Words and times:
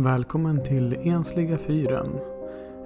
Välkommen 0.00 0.64
till 0.64 0.96
Ensliga 1.08 1.58
fyren. 1.58 2.20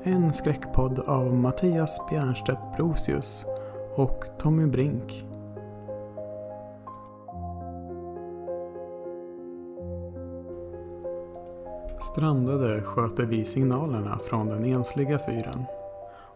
En 0.03 0.33
skräckpodd 0.33 0.99
av 0.99 1.35
Mattias 1.35 2.01
Bjernstedt 2.11 2.77
Brosius 2.77 3.47
och 3.95 4.25
Tommy 4.39 4.67
Brink. 4.67 5.25
Strandade 12.01 12.83
sköter 12.83 13.27
vi 13.27 13.45
signalerna 13.45 14.19
från 14.19 14.47
den 14.47 14.65
ensliga 14.65 15.19
fyren. 15.19 15.65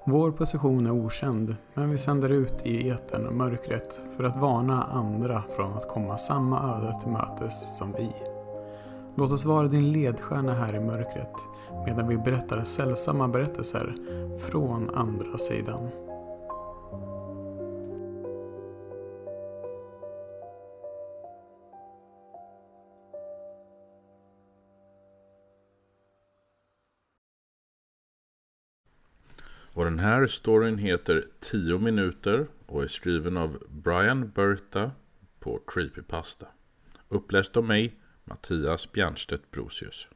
Vår 0.04 0.30
position 0.30 0.86
är 0.86 0.90
okänd, 0.90 1.56
men 1.74 1.90
vi 1.90 1.98
sänder 1.98 2.28
ut 2.28 2.66
i 2.66 2.90
etern 2.90 3.26
och 3.26 3.34
mörkret 3.34 4.00
för 4.16 4.24
att 4.24 4.36
varna 4.36 4.84
andra 4.84 5.42
från 5.56 5.72
att 5.72 5.88
komma 5.88 6.18
samma 6.18 6.76
öde 6.76 7.00
till 7.00 7.12
mötes 7.12 7.78
som 7.78 7.92
vi. 7.98 8.35
Låt 9.18 9.32
oss 9.32 9.44
vara 9.44 9.68
din 9.68 9.92
ledstjärna 9.92 10.54
här 10.54 10.76
i 10.76 10.80
mörkret 10.80 11.34
medan 11.86 12.08
vi 12.08 12.16
berättar 12.16 12.64
sällsamma 12.64 13.28
berättelser 13.28 13.94
från 14.38 14.90
andra 14.94 15.38
sidan. 15.38 15.88
Och 29.76 29.84
den 29.84 29.98
här 29.98 30.26
storyn 30.26 30.78
heter 30.78 31.24
10 31.40 31.78
minuter 31.78 32.46
och 32.66 32.82
är 32.82 32.88
skriven 32.88 33.36
av 33.36 33.58
Brian 33.68 34.30
Berta 34.30 34.90
på 35.40 35.60
Creepypasta. 35.66 36.46
Uppläst 37.08 37.56
av 37.56 37.64
mig, 37.64 38.00
Mattias 38.30 38.92
Bjernstedt 38.92 39.50
Brosius. 39.50 40.08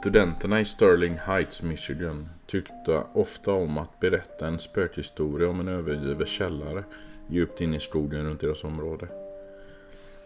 Studenterna 0.00 0.60
i 0.60 0.64
Sterling 0.64 1.14
Heights, 1.14 1.62
Michigan 1.62 2.28
tyckte 2.46 3.02
ofta 3.12 3.52
om 3.52 3.78
att 3.78 4.00
berätta 4.00 4.46
en 4.46 4.58
spökhistoria 4.58 5.48
om 5.48 5.60
en 5.60 5.68
övergiven 5.68 6.26
källare 6.26 6.84
djupt 7.28 7.60
inne 7.60 7.76
i 7.76 7.80
skogen 7.80 8.24
runt 8.24 8.40
deras 8.40 8.64
område. 8.64 9.08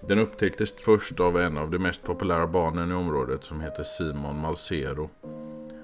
Den 0.09 0.19
upptäcktes 0.19 0.85
först 0.85 1.21
av 1.21 1.41
en 1.41 1.59
av 1.59 1.71
de 1.71 1.79
mest 1.79 2.03
populära 2.03 2.47
barnen 2.47 2.91
i 2.91 2.95
området 2.95 3.45
som 3.45 3.61
heter 3.61 3.83
Simon 3.83 4.41
Malsero. 4.41 5.11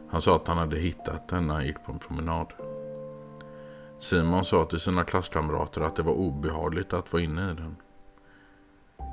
Han 0.08 0.22
sa 0.22 0.36
att 0.36 0.48
han 0.48 0.58
hade 0.58 0.77
hittat 0.77 1.28
den 1.28 1.46
när 1.46 1.55
han 1.55 1.66
gick 1.66 1.84
på 1.84 1.92
en 1.92 1.98
promenad. 1.98 2.52
Simon 3.98 4.44
sa 4.44 4.64
till 4.64 4.80
sina 4.80 5.05
klasskamrater 5.05 5.80
att 5.80 5.96
det 5.96 6.02
var 6.02 6.12
obehagligt 6.12 6.92
att 6.92 7.12
vara 7.12 7.22
inne 7.22 7.50
i 7.50 7.55
den. 7.55 7.77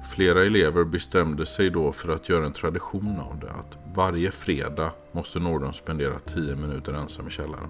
Flera 0.03 0.45
elever 0.45 0.83
bestämde 0.83 1.45
sig 1.45 1.69
då 1.69 1.91
för 1.91 2.09
att 2.09 2.29
göra 2.29 2.45
en 2.45 2.53
tradition 2.53 3.19
av 3.19 3.39
det. 3.39 3.51
Att 3.51 3.77
varje 3.95 4.31
fredag 4.31 4.91
måste 5.11 5.39
någon 5.39 5.73
spendera 5.73 6.19
10 6.19 6.55
minuter 6.55 6.93
ensam 6.93 7.27
i 7.27 7.29
källaren. 7.29 7.69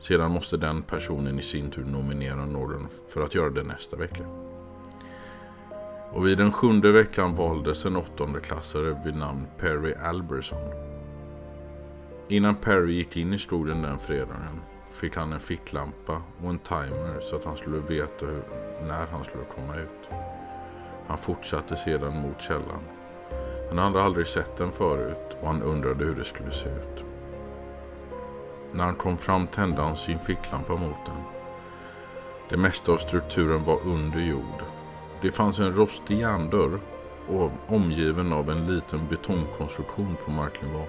Sedan 0.00 0.30
måste 0.30 0.56
den 0.56 0.82
personen 0.82 1.38
i 1.38 1.42
sin 1.42 1.70
tur 1.70 1.84
nominera 1.84 2.46
någon 2.46 2.88
för 3.08 3.22
att 3.22 3.34
göra 3.34 3.50
det 3.50 3.62
nästa 3.62 3.96
vecka. 3.96 4.24
Och 6.12 6.26
vid 6.26 6.38
den 6.38 6.52
sjunde 6.52 6.92
veckan 6.92 7.34
valdes 7.34 7.84
en 7.84 7.96
åttondeklassare 7.96 9.02
vid 9.04 9.16
namn 9.16 9.46
Perry 9.58 9.94
Alberson. 9.94 10.72
Innan 12.28 12.54
Perry 12.56 12.94
gick 12.94 13.16
in 13.16 13.34
i 13.34 13.38
skogen 13.38 13.82
den 13.82 13.98
fredagen 13.98 14.60
fick 14.90 15.16
han 15.16 15.32
en 15.32 15.40
ficklampa 15.40 16.22
och 16.42 16.50
en 16.50 16.58
timer 16.58 17.20
så 17.20 17.36
att 17.36 17.44
han 17.44 17.56
skulle 17.56 17.78
veta 17.78 18.26
hur, 18.26 18.42
när 18.88 19.06
han 19.06 19.24
skulle 19.24 19.44
komma 19.44 19.76
ut. 19.76 20.10
Han 21.10 21.18
fortsatte 21.18 21.76
sedan 21.76 22.22
mot 22.22 22.40
källan. 22.40 22.82
Han 23.68 23.78
hade 23.78 24.02
aldrig 24.02 24.26
sett 24.26 24.56
den 24.56 24.72
förut 24.72 25.36
och 25.40 25.46
han 25.46 25.62
undrade 25.62 26.04
hur 26.04 26.14
det 26.14 26.24
skulle 26.24 26.50
se 26.50 26.68
ut. 26.68 27.04
När 28.72 28.84
han 28.84 28.94
kom 28.94 29.18
fram 29.18 29.46
tände 29.46 29.82
han 29.82 29.96
sin 29.96 30.18
ficklampa 30.18 30.72
mot 30.72 31.06
den. 31.06 31.22
Det 32.48 32.56
mesta 32.56 32.92
av 32.92 32.98
strukturen 32.98 33.64
var 33.64 33.80
under 33.84 34.20
jord. 34.20 34.62
Det 35.22 35.32
fanns 35.32 35.58
en 35.58 35.72
rostig 35.72 36.18
järndörr 36.18 36.80
omgiven 37.66 38.32
av 38.32 38.50
en 38.50 38.66
liten 38.74 39.08
betongkonstruktion 39.08 40.16
på 40.24 40.30
marknivå. 40.30 40.84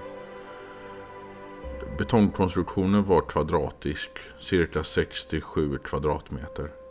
Betongkonstruktionen 1.98 3.04
var 3.04 3.20
kvadratisk, 3.20 4.10
cirka 4.40 4.84
67 4.84 5.78
kvadratmeter. 5.78 6.81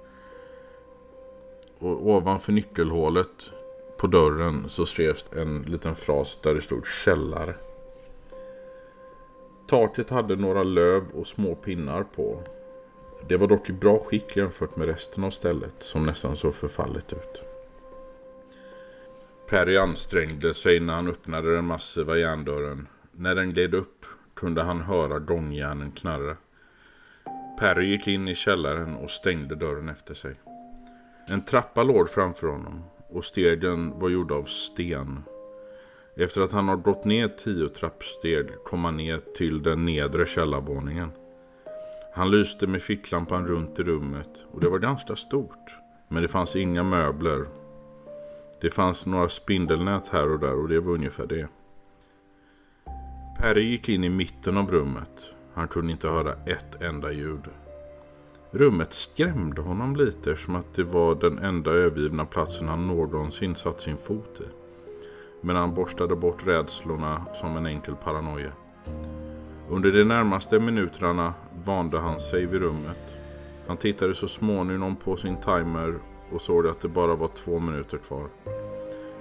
Och 1.82 2.08
ovanför 2.10 2.52
nyckelhålet 2.52 3.52
på 3.98 4.08
dörren 4.08 4.70
så 4.70 4.86
skrevs 4.86 5.26
en 5.36 5.62
liten 5.62 5.96
fras 5.96 6.40
där 6.44 6.56
det 6.56 6.62
stod 6.62 6.88
källare. 6.88 7.56
Taket 9.68 10.10
hade 10.10 10.36
några 10.36 10.64
löv 10.64 11.04
och 11.14 11.28
små 11.28 11.56
pinnar 11.56 12.04
på. 12.04 12.44
Det 13.28 13.38
var 13.38 13.48
dock 13.48 13.70
i 13.70 13.74
bra 13.74 14.00
skick 14.00 14.38
jämfört 14.38 14.76
med 14.76 14.88
resten 14.88 15.24
av 15.24 15.30
stället 15.30 15.76
som 15.80 16.06
nästan 16.06 16.36
såg 16.36 16.56
förfallet 16.56 17.14
ut. 17.14 17.42
Perry 19.50 19.78
ansträngde 19.78 20.54
sig 20.54 20.80
när 20.80 20.94
han 20.94 21.08
öppnade 21.08 21.56
den 21.56 21.66
massiva 21.66 22.18
järndörren. 22.18 22.88
När 23.12 23.36
den 23.36 23.50
gled 23.50 23.74
upp 23.74 24.06
kunde 24.34 24.64
han 24.64 24.82
höra 24.82 25.20
gångjärnen 25.20 25.92
knarra. 25.92 26.38
Perry 27.60 27.86
gick 27.86 28.08
in 28.08 28.28
i 28.28 28.36
källaren 28.36 28.96
och 28.96 29.12
stängde 29.12 29.56
dörren 29.56 29.90
efter 29.90 30.14
sig. 30.14 30.36
En 31.32 31.42
trappa 31.42 31.84
låg 31.84 32.10
framför 32.10 32.48
honom 32.48 32.84
och 33.10 33.26
stegen 33.26 34.00
var 34.00 34.10
gjorda 34.10 34.36
av 34.36 34.44
sten. 34.44 35.24
Efter 36.16 36.42
att 36.42 36.52
han 36.52 36.68
har 36.68 36.76
gått 36.76 37.06
ner 37.06 37.28
tio 37.28 37.70
trappsteg 37.70 38.48
kom 38.66 38.86
han 38.86 38.98
ner 38.98 39.22
till 39.38 39.64
den 39.64 39.86
nedre 39.86 40.26
källarvåningen. 40.26 41.12
Han 42.14 42.32
lyste 42.32 42.68
med 42.68 42.82
ficklampan 42.82 43.48
runt 43.48 43.80
i 43.80 43.84
rummet 43.84 44.46
och 44.52 44.62
det 44.62 44.70
var 44.70 44.80
ganska 44.80 45.16
stort. 45.16 45.78
Men 46.08 46.22
det 46.22 46.28
fanns 46.28 46.56
inga 46.56 46.84
möbler. 46.84 47.46
Det 48.62 48.70
fanns 48.70 49.06
några 49.06 49.30
spindelnät 49.30 50.08
här 50.08 50.32
och 50.32 50.40
där 50.40 50.56
och 50.56 50.70
det 50.70 50.80
var 50.80 50.94
ungefär 50.94 51.26
det. 51.26 51.48
Perry 53.40 53.64
gick 53.64 53.90
in 53.90 54.04
i 54.04 54.10
mitten 54.10 54.58
av 54.58 54.72
rummet. 54.72 55.34
Han 55.54 55.68
kunde 55.68 55.92
inte 55.92 56.08
höra 56.08 56.34
ett 56.34 56.82
enda 56.82 57.12
ljud. 57.12 57.50
Rummet 58.54 58.94
skrämde 58.94 59.62
honom 59.62 59.96
lite 59.96 60.32
eftersom 60.32 60.56
att 60.56 60.74
det 60.74 60.84
var 60.84 61.16
den 61.16 61.40
enda 61.40 61.72
övergivna 61.72 62.26
platsen 62.26 62.68
han 62.68 62.88
någonsin 62.88 63.56
satt 63.56 63.82
sin 63.82 63.98
fot 63.98 64.42
i. 64.42 64.44
Men 65.42 65.56
han 65.56 65.76
borstade 65.76 66.16
bort 66.16 66.48
rädslorna 66.48 67.26
som 67.34 67.58
en 67.58 67.66
enkel 67.66 67.96
paranoia. 67.96 68.52
Under 69.70 69.92
de 69.92 70.04
närmaste 70.04 70.60
minuterna 70.60 71.34
vande 71.66 72.00
han 72.00 72.20
sig 72.20 72.46
vid 72.46 72.62
rummet. 72.62 73.18
Han 73.68 73.78
tittade 73.78 74.16
så 74.16 74.28
småningom 74.28 74.96
på 74.96 75.18
sin 75.18 75.38
timer 75.38 76.00
och 76.32 76.42
såg 76.42 76.68
att 76.68 76.82
det 76.82 76.88
bara 76.88 77.16
var 77.16 77.28
två 77.28 77.60
minuter 77.60 77.98
kvar. 77.98 78.28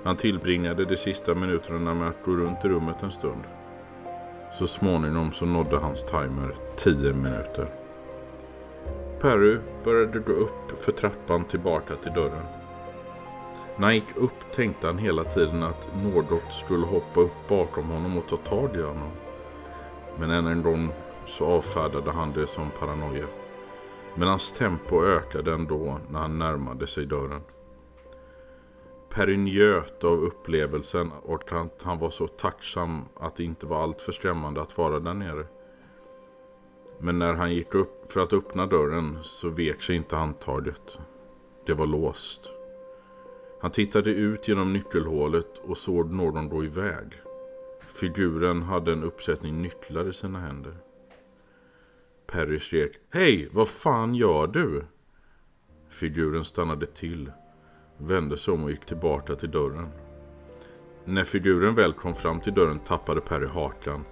Han 0.04 0.16
tillbringade 0.16 0.84
de 0.84 0.96
sista 0.96 1.34
minuterna 1.34 1.94
med 1.94 2.08
att 2.08 2.24
gå 2.24 2.32
runt 2.32 2.64
i 2.64 2.68
rummet 2.68 3.02
en 3.02 3.12
stund. 3.12 3.42
Så 4.58 4.66
småningom 4.66 5.32
så 5.32 5.46
nådde 5.46 5.76
hans 5.76 6.04
timer 6.04 6.54
tio 6.76 7.12
minuter. 7.12 7.79
Perry 9.20 9.58
började 9.84 10.18
gå 10.18 10.32
upp 10.32 10.78
för 10.78 10.92
trappan 10.92 11.44
tillbaka 11.44 11.96
till 11.96 12.12
dörren. 12.12 12.46
När 13.76 13.86
han 13.86 13.94
gick 13.94 14.16
upp 14.16 14.52
tänkte 14.54 14.86
han 14.86 14.98
hela 14.98 15.24
tiden 15.24 15.62
att 15.62 15.88
något 16.02 16.52
skulle 16.52 16.86
hoppa 16.86 17.20
upp 17.20 17.48
bakom 17.48 17.88
honom 17.88 18.18
och 18.18 18.28
ta 18.28 18.36
tag 18.36 18.76
i 18.76 18.82
honom. 18.82 19.10
Men 20.18 20.30
än 20.30 20.46
en 20.46 20.62
gång 20.62 20.92
så 21.26 21.46
avfärdade 21.46 22.10
han 22.10 22.32
det 22.32 22.46
som 22.46 22.70
paranoia. 22.78 23.26
Men 24.14 24.28
hans 24.28 24.52
tempo 24.52 25.04
ökade 25.04 25.52
ändå 25.52 25.98
när 26.10 26.20
han 26.20 26.38
närmade 26.38 26.86
sig 26.86 27.06
dörren. 27.06 27.42
Perry 29.08 29.36
njöt 29.36 30.04
av 30.04 30.18
upplevelsen 30.18 31.12
och 31.22 31.52
att 31.52 31.82
han 31.82 31.98
var 31.98 32.10
så 32.10 32.26
tacksam 32.28 33.04
att 33.14 33.36
det 33.36 33.44
inte 33.44 33.66
var 33.66 33.82
alltför 33.82 34.12
skrämmande 34.12 34.62
att 34.62 34.78
vara 34.78 35.00
där 35.00 35.14
nere. 35.14 35.46
Men 37.02 37.18
när 37.18 37.34
han 37.34 37.54
gick 37.54 37.74
upp 37.74 38.12
för 38.12 38.20
att 38.20 38.32
öppna 38.32 38.66
dörren 38.66 39.18
så 39.22 39.48
vek 39.48 39.82
sig 39.82 39.96
inte 39.96 40.16
handtaget. 40.16 40.98
Det 41.66 41.74
var 41.74 41.86
låst. 41.86 42.52
Han 43.60 43.70
tittade 43.70 44.10
ut 44.10 44.48
genom 44.48 44.72
nyckelhålet 44.72 45.58
och 45.58 45.76
såg 45.76 46.12
någon 46.12 46.48
gå 46.48 46.64
iväg. 46.64 47.06
Figuren 47.86 48.62
hade 48.62 48.92
en 48.92 49.04
uppsättning 49.04 49.62
nycklar 49.62 50.08
i 50.08 50.12
sina 50.12 50.38
händer. 50.38 50.76
Perry 52.26 52.58
skrek 52.58 52.92
Hej, 53.10 53.48
vad 53.52 53.68
fan 53.68 54.14
gör 54.14 54.46
du? 54.46 54.84
Figuren 55.90 56.44
stannade 56.44 56.86
till, 56.86 57.32
vände 57.96 58.36
sig 58.36 58.54
om 58.54 58.64
och 58.64 58.70
gick 58.70 58.86
tillbaka 58.86 59.34
till 59.34 59.50
dörren. 59.50 59.88
När 61.04 61.24
figuren 61.24 61.74
väl 61.74 61.92
kom 61.92 62.14
fram 62.14 62.40
till 62.40 62.54
dörren 62.54 62.78
tappade 62.78 63.20
Perry 63.20 63.46
hakan 63.46 64.04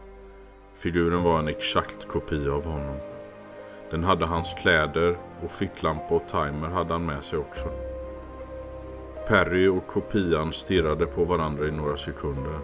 Figuren 0.79 1.23
var 1.23 1.39
en 1.39 1.49
exakt 1.49 2.09
kopia 2.09 2.53
av 2.53 2.65
honom. 2.65 2.97
Den 3.91 4.05
hade 4.05 4.27
hans 4.27 4.55
kläder 4.55 5.19
och 5.43 5.51
ficklampa 5.51 6.15
och 6.15 6.29
timer 6.29 6.69
hade 6.69 6.93
han 6.93 7.07
med 7.07 7.25
sig 7.25 7.39
också. 7.39 7.71
Perry 9.29 9.69
och 9.69 9.87
kopian 9.87 10.53
stirrade 10.53 11.07
på 11.07 11.25
varandra 11.25 11.67
i 11.67 11.71
några 11.71 11.97
sekunder. 11.97 12.59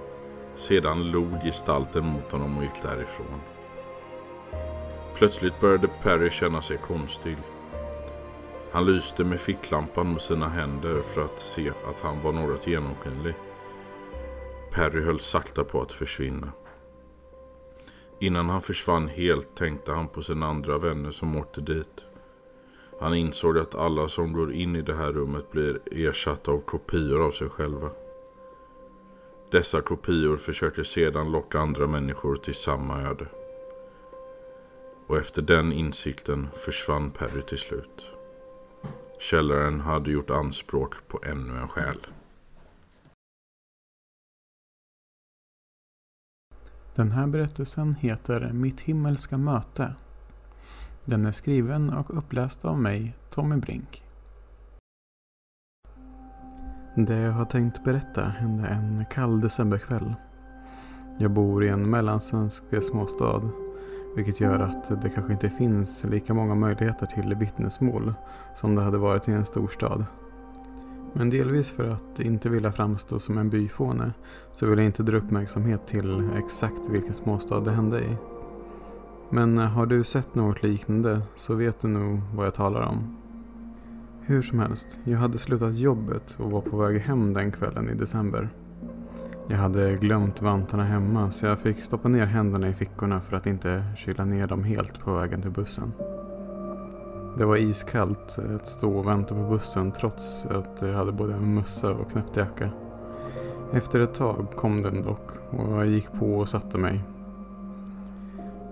Sedan 0.56 1.10
log 1.10 1.40
gestalten 1.42 2.04
mot 2.04 2.32
honom 2.32 2.58
och 2.58 2.62
gick 2.62 2.82
därifrån. 2.82 3.40
Plötsligt 5.14 5.60
började 5.60 5.88
Perry 6.02 6.30
känna 6.30 6.62
sig 6.62 6.78
konstig. 6.78 7.36
Han 8.72 8.86
lyste 8.86 9.24
med 9.24 9.40
ficklampan 9.40 10.12
med 10.12 10.20
sina 10.20 10.48
händer 10.48 11.02
för 11.02 11.24
att 11.24 11.40
se 11.40 11.70
att 11.70 12.00
han 12.00 12.22
var 12.22 12.32
något 12.32 12.66
genomskinlig. 12.66 13.34
Perry 14.72 15.04
höll 15.04 15.20
sakta 15.20 15.64
på 15.64 15.82
att 15.82 15.92
försvinna. 15.92 16.52
Innan 18.18 18.48
han 18.48 18.62
försvann 18.62 19.08
helt 19.08 19.54
tänkte 19.54 19.92
han 19.92 20.08
på 20.08 20.22
sina 20.22 20.46
andra 20.46 20.78
vänner 20.78 21.10
som 21.10 21.36
åkte 21.36 21.60
dit. 21.60 22.04
Han 23.00 23.14
insåg 23.14 23.58
att 23.58 23.74
alla 23.74 24.08
som 24.08 24.32
går 24.32 24.52
in 24.52 24.76
i 24.76 24.82
det 24.82 24.94
här 24.94 25.12
rummet 25.12 25.50
blir 25.50 25.80
ersatta 25.90 26.50
av 26.50 26.58
kopior 26.58 27.26
av 27.26 27.30
sig 27.30 27.48
själva. 27.48 27.90
Dessa 29.50 29.80
kopior 29.80 30.36
försöker 30.36 30.82
sedan 30.82 31.32
locka 31.32 31.58
andra 31.58 31.86
människor 31.86 32.36
till 32.36 32.54
samma 32.54 33.02
öde. 33.02 33.26
Och 35.06 35.16
efter 35.16 35.42
den 35.42 35.72
insikten 35.72 36.48
försvann 36.54 37.10
Perry 37.10 37.42
till 37.42 37.58
slut. 37.58 38.10
Källaren 39.18 39.80
hade 39.80 40.10
gjort 40.10 40.30
anspråk 40.30 40.94
på 41.08 41.20
ännu 41.26 41.56
en 41.56 41.68
själ. 41.68 41.98
Den 46.94 47.12
här 47.12 47.26
berättelsen 47.26 47.94
heter 47.94 48.52
Mitt 48.52 48.80
himmelska 48.80 49.38
möte. 49.38 49.94
Den 51.04 51.26
är 51.26 51.32
skriven 51.32 51.90
och 51.90 52.18
uppläst 52.18 52.64
av 52.64 52.78
mig, 52.80 53.16
Tommy 53.30 53.56
Brink. 53.56 54.02
Det 56.94 57.16
jag 57.16 57.32
har 57.32 57.44
tänkt 57.44 57.84
berätta 57.84 58.24
hände 58.24 58.66
en 58.66 59.04
kall 59.10 59.40
decemberkväll. 59.40 60.14
Jag 61.18 61.30
bor 61.30 61.64
i 61.64 61.68
en 61.68 61.90
mellansvensk 61.90 62.64
småstad, 62.82 63.42
vilket 64.16 64.40
gör 64.40 64.60
att 64.60 65.02
det 65.02 65.10
kanske 65.10 65.32
inte 65.32 65.50
finns 65.50 66.04
lika 66.04 66.34
många 66.34 66.54
möjligheter 66.54 67.06
till 67.06 67.34
vittnesmål 67.34 68.14
som 68.54 68.74
det 68.74 68.82
hade 68.82 68.98
varit 68.98 69.28
i 69.28 69.32
en 69.32 69.44
storstad. 69.44 70.06
Men 71.16 71.30
delvis 71.30 71.70
för 71.70 71.88
att 71.88 72.20
inte 72.20 72.48
vilja 72.48 72.72
framstå 72.72 73.18
som 73.18 73.38
en 73.38 73.50
byfåne 73.50 74.12
så 74.52 74.66
vill 74.66 74.78
jag 74.78 74.86
inte 74.86 75.02
dra 75.02 75.16
uppmärksamhet 75.16 75.86
till 75.86 76.30
exakt 76.36 76.88
vilken 76.90 77.14
småstad 77.14 77.60
det 77.60 77.70
hände 77.70 78.00
i. 78.00 78.16
Men 79.30 79.58
eh, 79.58 79.64
har 79.64 79.86
du 79.86 80.04
sett 80.04 80.34
något 80.34 80.62
liknande 80.62 81.20
så 81.34 81.54
vet 81.54 81.80
du 81.80 81.88
nog 81.88 82.20
vad 82.34 82.46
jag 82.46 82.54
talar 82.54 82.80
om. 82.80 83.16
Hur 84.20 84.42
som 84.42 84.58
helst, 84.58 84.98
jag 85.04 85.18
hade 85.18 85.38
slutat 85.38 85.74
jobbet 85.74 86.36
och 86.38 86.50
var 86.50 86.60
på 86.60 86.76
väg 86.76 87.00
hem 87.00 87.32
den 87.32 87.52
kvällen 87.52 87.90
i 87.90 87.94
december. 87.94 88.48
Jag 89.48 89.56
hade 89.56 89.94
glömt 89.96 90.42
vantarna 90.42 90.84
hemma 90.84 91.32
så 91.32 91.46
jag 91.46 91.58
fick 91.58 91.84
stoppa 91.84 92.08
ner 92.08 92.26
händerna 92.26 92.68
i 92.68 92.74
fickorna 92.74 93.20
för 93.20 93.36
att 93.36 93.46
inte 93.46 93.84
kyla 93.96 94.24
ner 94.24 94.46
dem 94.46 94.64
helt 94.64 95.00
på 95.00 95.12
vägen 95.12 95.42
till 95.42 95.50
bussen. 95.50 95.92
Det 97.38 97.44
var 97.44 97.56
iskallt 97.56 98.38
att 98.54 98.66
stå 98.66 98.98
och 98.98 99.06
vänta 99.06 99.34
på 99.34 99.40
bussen 99.40 99.92
trots 99.92 100.46
att 100.46 100.82
jag 100.82 100.94
hade 100.94 101.12
både 101.12 101.34
en 101.34 101.54
mössa 101.54 101.90
och 101.90 102.10
knäppt 102.10 102.36
jacka. 102.36 102.70
Efter 103.72 104.00
ett 104.00 104.14
tag 104.14 104.46
kom 104.56 104.82
den 104.82 105.02
dock 105.02 105.30
och 105.50 105.72
jag 105.72 105.86
gick 105.86 106.12
på 106.12 106.38
och 106.38 106.48
satte 106.48 106.78
mig. 106.78 107.04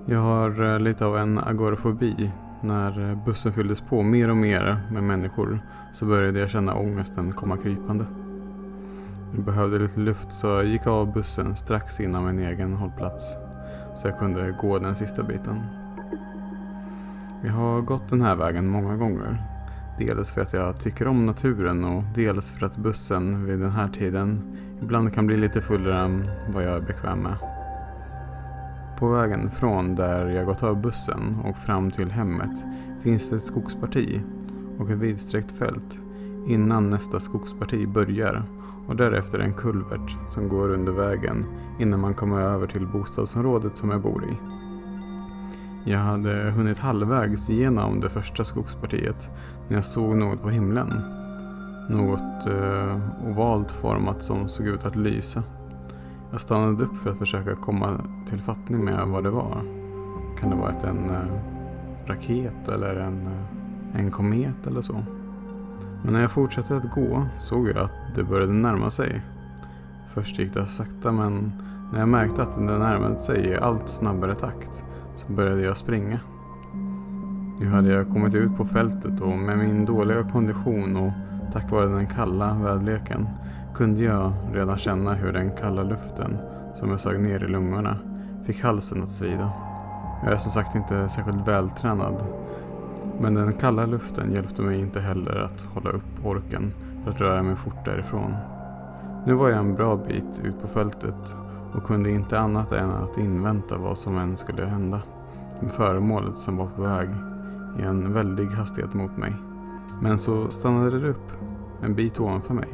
Jag 0.07 0.19
har 0.19 0.75
eh, 0.75 0.81
lite 0.81 1.07
av 1.07 1.17
en 1.17 1.39
agorafobi. 1.39 2.31
När 2.61 3.11
eh, 3.11 3.25
bussen 3.25 3.53
fylldes 3.53 3.81
på 3.81 4.03
mer 4.03 4.31
och 4.31 4.37
mer 4.37 4.81
med 4.93 5.03
människor 5.03 5.61
så 5.93 6.07
började 6.07 6.41
jag 6.41 6.51
känna 6.51 6.75
ångesten 6.75 7.33
komma 7.33 7.57
krypande. 7.57 8.07
Jag 9.35 9.45
behövde 9.45 9.79
lite 9.79 10.01
luft 10.01 10.33
så 10.33 10.47
jag 10.47 10.65
gick 10.65 10.87
av 10.87 11.13
bussen 11.13 11.57
strax 11.57 12.01
innan 12.01 12.27
min 12.27 12.39
egen 12.39 12.73
hållplats. 12.73 13.37
Så 13.97 14.09
jag 14.09 14.19
kunde 14.19 14.57
gå 14.61 14.79
den 14.79 14.97
sista 14.97 15.23
biten. 15.23 15.82
Jag 17.45 17.53
har 17.53 17.81
gått 17.81 18.09
den 18.09 18.23
här 18.23 18.37
vägen 18.37 18.69
många 18.69 18.97
gånger. 18.97 19.43
Dels 19.99 20.33
för 20.33 20.41
att 20.41 20.53
jag 20.53 20.81
tycker 20.81 21.09
om 21.09 21.27
naturen 21.27 21.85
och 21.85 22.05
dels 22.15 22.53
för 22.53 22.67
att 22.67 22.77
bussen 22.77 23.47
vid 23.47 23.59
den 23.59 23.71
här 23.71 23.89
tiden 23.89 24.57
ibland 24.83 25.15
kan 25.15 25.27
bli 25.27 25.37
lite 25.37 25.61
fullare 25.61 26.05
än 26.05 26.31
vad 26.55 26.65
jag 26.65 26.77
är 26.77 26.81
bekväm 26.81 27.19
med. 27.19 27.37
På 28.99 29.09
vägen 29.09 29.51
från 29.51 29.95
där 29.95 30.29
jag 30.29 30.47
gått 30.47 30.63
av 30.63 30.81
bussen 30.81 31.37
och 31.45 31.57
fram 31.57 31.91
till 31.91 32.11
hemmet 32.11 32.65
finns 33.03 33.31
det 33.31 33.37
ett 33.37 33.47
skogsparti 33.47 34.21
och 34.79 34.91
ett 34.91 34.99
vidsträckt 34.99 35.59
fält 35.59 35.99
innan 36.47 36.91
nästa 36.91 37.21
skogsparti 37.21 37.89
börjar 37.89 38.43
och 38.89 38.97
därefter 38.97 39.39
en 39.39 39.55
kulvert 39.55 40.17
som 40.29 40.49
går 40.49 40.69
under 40.71 40.93
vägen 40.93 41.47
innan 41.79 42.01
man 42.01 42.15
kommer 42.15 42.41
över 42.41 42.67
till 42.67 42.87
bostadsområdet 42.87 43.77
som 43.77 43.91
jag 43.91 44.01
bor 44.01 44.25
i. 44.25 44.62
Jag 45.85 45.99
hade 45.99 46.51
hunnit 46.51 46.79
halvvägs 46.79 47.51
igenom 47.51 48.01
det 48.01 48.09
första 48.09 48.45
skogspartiet 48.45 49.31
när 49.69 49.77
jag 49.77 49.85
såg 49.85 50.17
något 50.17 50.43
på 50.43 50.51
himlen. 50.51 51.03
Något 51.91 52.47
eh, 52.47 53.29
ovalt 53.31 53.73
format 53.73 54.25
som 54.25 54.49
såg 54.49 54.67
ut 54.67 54.85
att 54.85 54.97
lysa. 54.97 55.43
Jag 56.31 56.41
stannade 56.41 56.85
upp 56.85 56.97
för 56.97 57.11
att 57.11 57.19
försöka 57.19 57.55
komma 57.55 58.01
till 58.29 58.41
fattning 58.41 58.85
med 58.85 59.07
vad 59.07 59.25
det 59.25 59.31
var. 59.31 59.63
Kan 60.41 60.51
det 60.51 60.57
varit 60.57 60.85
en 60.85 61.11
eh, 61.11 62.07
raket 62.07 62.69
eller 62.69 62.97
en, 62.97 63.27
eh, 63.27 64.01
en 64.01 64.11
komet 64.11 64.67
eller 64.67 64.81
så? 64.81 65.05
Men 66.05 66.13
när 66.13 66.21
jag 66.21 66.31
fortsatte 66.31 66.77
att 66.77 66.91
gå 66.91 67.27
såg 67.39 67.69
jag 67.69 67.79
att 67.79 68.15
det 68.15 68.25
började 68.25 68.53
närma 68.53 68.91
sig. 68.91 69.23
Först 70.15 70.39
gick 70.39 70.55
det 70.55 70.67
sakta 70.67 71.13
men 71.13 71.53
när 71.93 71.99
jag 71.99 72.09
märkte 72.09 72.43
att 72.43 72.57
det 72.57 72.79
närmade 72.79 73.19
sig 73.19 73.47
i 73.47 73.57
allt 73.57 73.89
snabbare 73.89 74.35
takt 74.35 74.85
så 75.17 75.33
började 75.33 75.63
jag 75.63 75.79
springa. 75.79 76.21
Nu 77.61 77.69
hade 77.69 77.89
jag 77.89 78.09
kommit 78.09 78.35
ut 78.35 78.57
på 78.57 78.65
fältet 78.65 79.21
och 79.21 79.39
med 79.39 79.59
min 79.59 79.85
dåliga 79.85 80.23
kondition 80.23 80.97
och 80.97 81.13
tack 81.53 81.71
vare 81.71 81.87
den 81.87 82.07
kalla 82.07 82.55
väderleken 82.55 83.29
kunde 83.75 84.03
jag 84.03 84.33
redan 84.53 84.79
känna 84.79 85.15
hur 85.15 85.33
den 85.33 85.51
kalla 85.57 85.83
luften 85.83 86.37
som 86.75 86.91
jag 86.91 87.01
sög 87.01 87.21
ner 87.21 87.45
i 87.45 87.49
lungorna 87.49 87.97
fick 88.47 88.63
halsen 88.63 89.03
att 89.03 89.11
svida. 89.11 89.51
Jag 90.25 90.33
är 90.33 90.37
som 90.37 90.53
sagt 90.53 90.75
inte 90.75 91.09
särskilt 91.09 91.49
vältränad 91.49 92.25
men 93.21 93.35
den 93.35 93.53
kalla 93.53 93.87
luften 93.87 94.33
hjälpte 94.33 94.63
mig 94.63 94.81
inte 94.81 95.01
heller 95.01 95.37
att 95.37 95.63
hålla 95.75 95.91
upp 95.91 96.25
orken 96.25 96.73
för 97.05 97.11
att 97.11 97.21
röra 97.21 97.43
mig 97.43 97.57
fort 97.57 97.85
därifrån. 97.85 98.35
Nu 99.27 99.35
var 99.35 99.49
jag 99.49 99.59
en 99.59 99.75
bra 99.75 99.97
bit 99.97 100.41
ut 100.45 100.61
på 100.61 100.69
fältet 100.69 101.37
och 101.75 101.85
kunde 101.85 102.11
inte 102.11 102.41
annat 102.41 102.73
än 102.73 102.91
att 102.91 103.19
invänta 103.19 103.79
vad 103.79 103.99
som 103.99 104.19
än 104.19 104.37
skulle 104.37 104.65
hända 104.65 105.03
med 105.61 105.73
föremålet 105.73 106.37
som 106.37 106.57
var 106.57 106.67
på 106.67 106.83
väg 106.83 107.09
i 107.79 107.83
en 107.83 108.13
väldig 108.13 108.47
hastighet 108.47 108.95
mot 108.95 109.17
mig. 109.17 109.35
Men 110.01 110.19
så 110.19 110.51
stannade 110.51 111.01
det 111.01 111.09
upp 111.09 111.33
en 111.83 111.95
bit 111.95 112.21
ovanför 112.21 112.55
mig. 112.55 112.69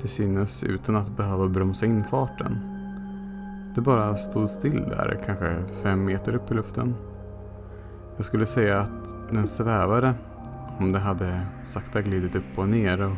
Till 0.00 0.08
synes 0.08 0.64
utan 0.64 0.96
att 0.96 1.16
behöva 1.16 1.48
bromsa 1.48 1.86
in 1.86 2.04
farten. 2.04 2.58
Det 3.74 3.80
bara 3.80 4.16
stod 4.16 4.50
still 4.50 4.82
där, 4.88 5.20
kanske 5.26 5.62
fem 5.82 6.04
meter 6.04 6.34
upp 6.34 6.50
i 6.50 6.54
luften. 6.54 6.94
Jag 8.16 8.24
skulle 8.24 8.46
säga 8.46 8.80
att 8.80 9.16
den 9.30 9.48
svävade 9.48 10.14
om 10.78 10.92
det 10.92 10.98
hade 10.98 11.40
sakta 11.64 12.02
glidit 12.02 12.36
upp 12.36 12.58
och 12.58 12.68
ner 12.68 13.02
och 13.02 13.16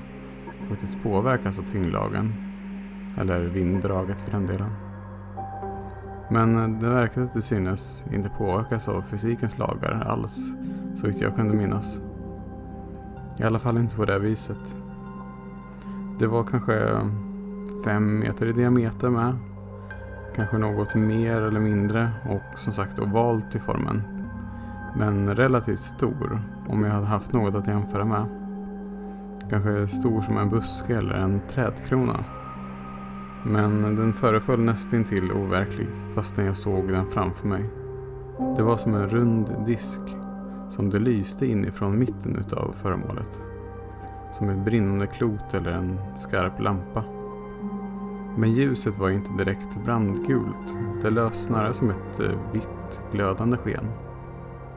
faktiskt 0.68 1.02
påverkats 1.02 1.58
av 1.58 1.62
tyngdlagen. 1.62 2.34
Eller 3.18 3.40
vinddraget 3.40 4.20
för 4.20 4.30
den 4.30 4.46
delen. 4.46 4.83
Men 6.28 6.78
det 6.80 6.88
verkade 6.88 7.28
till 7.28 7.42
synes 7.42 8.04
inte 8.12 8.28
påverkas 8.28 8.88
av 8.88 9.02
fysikens 9.02 9.58
lagar 9.58 10.04
alls, 10.06 10.52
så 10.94 11.06
vitt 11.06 11.20
jag 11.20 11.34
kunde 11.34 11.54
minnas. 11.54 12.00
I 13.38 13.42
alla 13.42 13.58
fall 13.58 13.78
inte 13.78 13.96
på 13.96 14.04
det 14.04 14.18
viset. 14.18 14.76
Det 16.18 16.26
var 16.26 16.44
kanske 16.44 17.00
fem 17.84 18.18
meter 18.18 18.46
i 18.46 18.52
diameter 18.52 19.10
med. 19.10 19.36
Kanske 20.36 20.58
något 20.58 20.94
mer 20.94 21.40
eller 21.40 21.60
mindre 21.60 22.10
och 22.30 22.58
som 22.58 22.72
sagt 22.72 22.98
ovalt 22.98 23.54
i 23.54 23.58
formen. 23.58 24.02
Men 24.96 25.34
relativt 25.34 25.80
stor 25.80 26.42
om 26.68 26.84
jag 26.84 26.90
hade 26.90 27.06
haft 27.06 27.32
något 27.32 27.54
att 27.54 27.66
jämföra 27.66 28.04
med. 28.04 28.26
Kanske 29.50 29.88
stor 29.88 30.22
som 30.22 30.38
en 30.38 30.50
buske 30.50 30.96
eller 30.96 31.14
en 31.14 31.40
trädkrona. 31.48 32.24
Men 33.46 33.82
den 33.96 34.12
föreföll 34.12 34.60
nästintill 34.60 35.32
overklig 35.32 35.88
fastän 36.14 36.44
jag 36.44 36.56
såg 36.56 36.88
den 36.88 37.06
framför 37.06 37.48
mig. 37.48 37.64
Det 38.56 38.62
var 38.62 38.76
som 38.76 38.94
en 38.94 39.10
rund 39.10 39.52
disk 39.66 40.00
som 40.68 40.90
det 40.90 40.98
lyste 40.98 41.46
inifrån 41.46 41.98
mitten 41.98 42.36
utav 42.36 42.74
föremålet. 42.82 43.42
Som 44.32 44.48
ett 44.48 44.64
brinnande 44.64 45.06
klot 45.06 45.54
eller 45.54 45.70
en 45.70 45.98
skarp 46.16 46.60
lampa. 46.60 47.04
Men 48.36 48.52
ljuset 48.52 48.98
var 48.98 49.10
inte 49.10 49.44
direkt 49.44 49.84
brandgult. 49.84 50.76
Det 51.02 51.10
lös 51.10 51.44
snarare 51.44 51.72
som 51.72 51.90
ett 51.90 52.20
eh, 52.20 52.52
vitt 52.52 53.00
glödande 53.12 53.56
sken. 53.56 53.84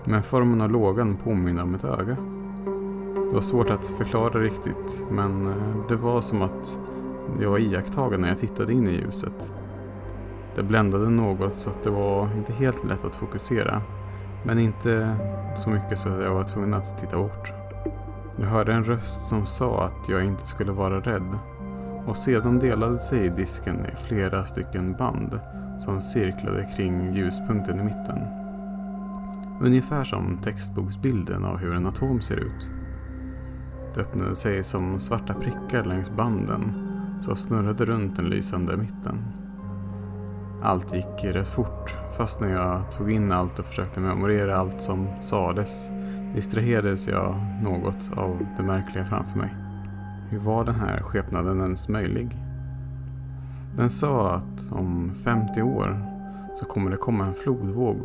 Men 0.06 0.24
formen 0.24 0.62
av 0.62 0.72
lågan 0.72 1.16
påminner 1.16 1.64
om 1.64 1.76
ett 1.76 1.84
öga. 1.84 2.18
Det 3.30 3.34
var 3.34 3.42
svårt 3.42 3.70
att 3.70 3.86
förklara 3.86 4.42
riktigt 4.42 5.06
men 5.12 5.48
eh, 5.48 5.88
det 5.90 5.96
var 5.96 6.22
som 6.22 6.42
att 6.42 6.80
jag 7.42 7.50
var 7.50 7.60
iakttagen 7.60 8.22
när 8.22 8.28
jag 8.28 8.38
tittade 8.38 8.74
in 8.74 8.88
i 8.88 8.92
ljuset. 8.92 9.52
Det 10.56 10.64
bländade 10.64 11.10
något 11.10 11.56
så 11.56 11.70
att 11.70 11.84
det 11.84 11.90
var 11.90 12.30
inte 12.38 12.54
helt 12.54 12.84
lätt 12.84 13.06
att 13.06 13.16
fokusera. 13.16 13.82
Men 14.46 14.60
inte 14.60 15.16
så 15.58 15.70
mycket 15.70 16.00
så 16.00 16.10
att 16.10 16.24
jag 16.24 16.34
var 16.34 16.44
tvungen 16.44 16.74
att 16.74 17.00
titta 17.00 17.18
bort. 17.18 17.52
Jag 18.40 18.48
hörde 18.48 18.74
en 18.74 18.84
röst 18.84 19.26
som 19.26 19.46
sa 19.46 19.84
att 19.84 20.10
jag 20.10 20.26
inte 20.26 20.46
skulle 20.46 20.72
vara 20.72 21.00
rädd. 21.00 21.40
Och 22.06 22.18
sedan 22.18 22.60
delade 22.60 23.00
sig 23.00 23.30
disken 23.30 23.86
i 23.86 23.96
flera 23.96 24.46
stycken 24.46 24.94
band 24.94 25.40
som 25.80 26.02
cirklade 26.02 26.70
kring 26.76 27.14
ljuspunkten 27.14 27.80
i 27.80 27.84
mitten. 27.84 28.20
Ungefär 29.62 30.04
som 30.04 30.40
textboksbilden 30.44 31.46
av 31.46 31.58
hur 31.58 31.74
en 31.74 31.86
atom 31.86 32.22
ser 32.22 32.38
ut. 32.38 32.70
Det 33.96 34.02
öppnade 34.02 34.36
sig 34.36 34.64
som 34.64 35.00
svarta 35.00 35.34
prickar 35.34 35.84
längs 35.84 36.10
banden 36.10 36.87
som 37.22 37.36
snurrade 37.36 37.86
runt 37.86 38.16
den 38.16 38.26
lysande 38.26 38.78
mitten. 38.78 39.18
Allt 40.64 40.94
gick 40.94 41.24
rätt 41.24 41.48
fort 41.48 41.96
fast 42.18 42.42
när 42.42 42.50
jag 42.50 42.92
tog 42.92 43.12
in 43.12 43.32
allt 43.32 43.60
och 43.60 43.66
försökte 43.66 44.00
memorera 44.00 44.58
allt 44.58 44.82
som 44.82 45.08
sades 45.22 45.90
distraherades 46.36 47.08
jag 47.08 47.36
något 47.64 48.12
av 48.16 48.48
det 48.58 48.64
märkliga 48.64 49.06
framför 49.06 49.40
mig. 49.40 49.56
Hur 50.30 50.40
var 50.40 50.66
den 50.66 50.76
här 50.76 51.02
skepnaden 51.02 51.62
ens 51.62 51.90
möjlig? 51.90 52.38
Den 53.78 53.90
sa 53.90 54.32
att 54.32 54.72
om 54.72 55.12
50 55.24 55.62
år 55.62 56.02
så 56.56 56.66
kommer 56.66 56.92
det 56.92 56.98
komma 56.98 57.26
en 57.26 57.34
flodvåg 57.34 57.98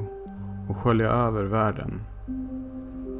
och 0.68 0.76
skölja 0.76 1.08
över 1.08 1.44
världen. 1.44 2.00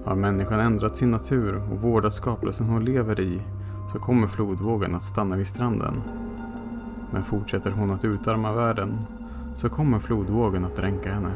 Har 0.05 0.17
människan 0.17 0.61
ändrat 0.61 0.97
sin 0.97 1.11
natur 1.11 1.57
och 1.73 1.81
vårdat 1.81 2.15
skapelsen 2.15 2.67
hon 2.67 2.85
lever 2.85 3.21
i 3.21 3.43
så 3.93 3.99
kommer 3.99 4.27
flodvågen 4.27 4.95
att 4.95 5.05
stanna 5.05 5.37
vid 5.37 5.49
stranden. 5.49 6.03
Men 7.11 7.25
fortsätter 7.25 7.71
hon 7.71 7.91
att 7.91 8.05
utarma 8.05 8.53
världen 8.53 8.99
så 9.55 9.69
kommer 9.69 9.99
flodvågen 9.99 10.65
att 10.65 10.77
dränka 10.77 11.15
henne. 11.15 11.33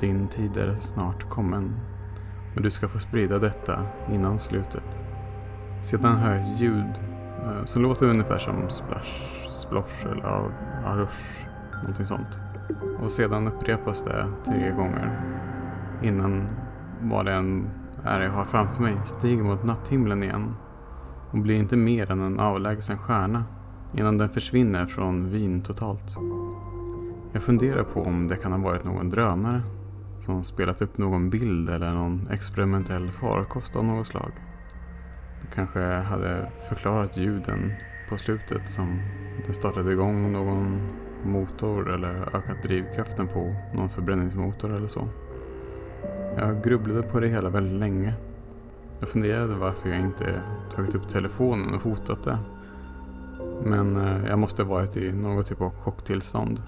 Din 0.00 0.28
tid 0.28 0.56
är 0.56 0.74
snart 0.74 1.30
kommen. 1.30 1.74
Men 2.54 2.62
du 2.62 2.70
ska 2.70 2.88
få 2.88 2.98
sprida 2.98 3.38
detta 3.38 3.86
innan 4.12 4.38
slutet. 4.38 4.84
Sedan 5.82 6.16
hör 6.16 6.34
jag 6.34 6.52
ett 6.52 6.60
ljud 6.60 7.00
eh, 7.42 7.64
som 7.64 7.82
låter 7.82 8.06
ungefär 8.06 8.38
som 8.38 8.70
splash, 8.70 9.48
splosh 9.50 10.06
eller 10.06 10.24
arush. 10.84 11.46
Någonting 11.80 12.06
sånt. 12.06 12.38
Och 13.02 13.12
sedan 13.12 13.48
upprepas 13.48 14.04
det 14.04 14.26
tre 14.44 14.70
gånger. 14.70 15.20
Innan 16.02 16.48
vad 17.02 17.24
det 17.24 17.32
än 17.32 17.70
är 18.04 18.20
jag 18.20 18.30
har 18.30 18.44
framför 18.44 18.82
mig 18.82 18.96
stiger 19.04 19.42
mot 19.42 19.64
natthimlen 19.64 20.22
igen. 20.22 20.54
Och 21.30 21.38
blir 21.38 21.54
inte 21.54 21.76
mer 21.76 22.10
än 22.10 22.20
en 22.20 22.40
avlägsen 22.40 22.98
stjärna 22.98 23.44
innan 23.96 24.18
den 24.18 24.28
försvinner 24.28 24.86
från 24.86 25.30
vyn 25.30 25.62
totalt. 25.62 26.16
Jag 27.32 27.42
funderar 27.42 27.84
på 27.84 28.02
om 28.02 28.28
det 28.28 28.36
kan 28.36 28.52
ha 28.52 28.58
varit 28.58 28.84
någon 28.84 29.10
drönare 29.10 29.62
som 30.20 30.44
spelat 30.44 30.82
upp 30.82 30.98
någon 30.98 31.30
bild 31.30 31.70
eller 31.70 31.92
någon 31.92 32.28
experimentell 32.30 33.10
farkost 33.10 33.76
av 33.76 33.84
något 33.84 34.06
slag. 34.06 34.32
Det 35.42 35.54
kanske 35.54 35.80
hade 35.80 36.50
förklarat 36.68 37.16
ljuden 37.16 37.72
på 38.08 38.18
slutet 38.18 38.70
som 38.70 39.00
det 39.46 39.52
startade 39.52 39.92
igång 39.92 40.32
någon 40.32 40.80
motor 41.24 41.94
eller 41.94 42.36
ökat 42.36 42.62
drivkraften 42.62 43.28
på 43.28 43.54
någon 43.74 43.88
förbränningsmotor 43.88 44.76
eller 44.76 44.88
så. 44.88 45.08
Jag 46.36 46.64
grubblade 46.64 47.02
på 47.02 47.20
det 47.20 47.28
hela 47.28 47.48
väldigt 47.48 47.80
länge. 47.80 48.14
Jag 49.00 49.08
funderade 49.08 49.54
varför 49.54 49.88
jag 49.88 50.00
inte 50.00 50.42
tagit 50.74 50.94
upp 50.94 51.08
telefonen 51.08 51.74
och 51.74 51.82
fotat 51.82 52.24
det. 52.24 52.38
Men 53.64 53.96
eh, 53.96 54.26
jag 54.28 54.38
måste 54.38 54.64
varit 54.64 54.96
i 54.96 55.12
något 55.12 55.46
typ 55.46 55.60
av 55.60 55.70
chocktillstånd. 55.70 56.62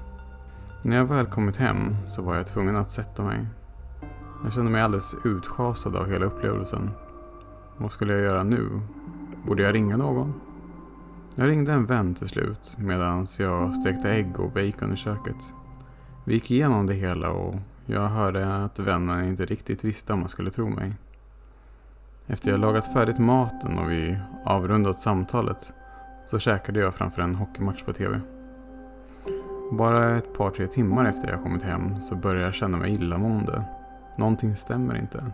När 0.83 0.97
jag 0.97 1.05
väl 1.05 1.27
kommit 1.27 1.57
hem 1.57 1.97
så 2.07 2.23
var 2.23 2.37
jag 2.37 2.47
tvungen 2.47 2.77
att 2.77 2.91
sätta 2.91 3.23
mig. 3.23 3.47
Jag 4.45 4.53
kände 4.53 4.71
mig 4.71 4.83
alldeles 4.83 5.15
utschasad 5.25 5.97
av 5.97 6.11
hela 6.11 6.27
upplevelsen. 6.27 6.91
Vad 7.77 7.93
skulle 7.93 8.13
jag 8.13 8.23
göra 8.23 8.43
nu? 8.43 8.81
Borde 9.47 9.63
jag 9.63 9.75
ringa 9.75 9.97
någon? 9.97 10.35
Jag 11.35 11.49
ringde 11.49 11.73
en 11.73 11.87
vän 11.87 12.15
till 12.15 12.29
slut 12.29 12.77
medan 12.79 13.27
jag 13.39 13.77
stekte 13.77 14.11
ägg 14.11 14.41
och 14.41 14.51
bacon 14.51 14.93
i 14.93 14.97
köket. 14.97 15.37
Vi 16.25 16.35
gick 16.35 16.51
igenom 16.51 16.87
det 16.87 16.95
hela 16.95 17.31
och 17.31 17.55
jag 17.87 18.09
hörde 18.09 18.65
att 18.65 18.79
vännen 18.79 19.25
inte 19.25 19.47
riktigt 19.47 19.85
visste 19.85 20.13
om 20.13 20.21
man 20.21 20.29
skulle 20.29 20.51
tro 20.51 20.69
mig. 20.69 20.97
Efter 22.33 22.51
jag 22.51 22.61
lagat 22.61 22.93
färdigt 22.93 23.19
maten 23.19 23.79
och 23.79 23.91
vi 23.91 24.19
avrundat 24.45 25.01
samtalet 25.01 25.75
så 26.27 26.39
käkade 26.39 26.81
jag 26.81 26.95
framför 26.95 27.23
en 27.23 27.35
hockeymatch 27.35 27.83
på 27.83 27.93
TV. 27.93 28.21
Bara 29.73 30.17
ett 30.17 30.35
par 30.35 30.51
tre 30.51 30.67
timmar 30.67 31.05
efter 31.05 31.31
jag 31.31 31.43
kommit 31.43 31.63
hem 31.63 32.01
så 32.01 32.15
började 32.15 32.45
jag 32.45 32.55
känna 32.55 32.79
mig 32.79 32.93
illamående. 32.93 33.65
Någonting 34.17 34.57
stämmer 34.57 34.97
inte. 34.97 35.25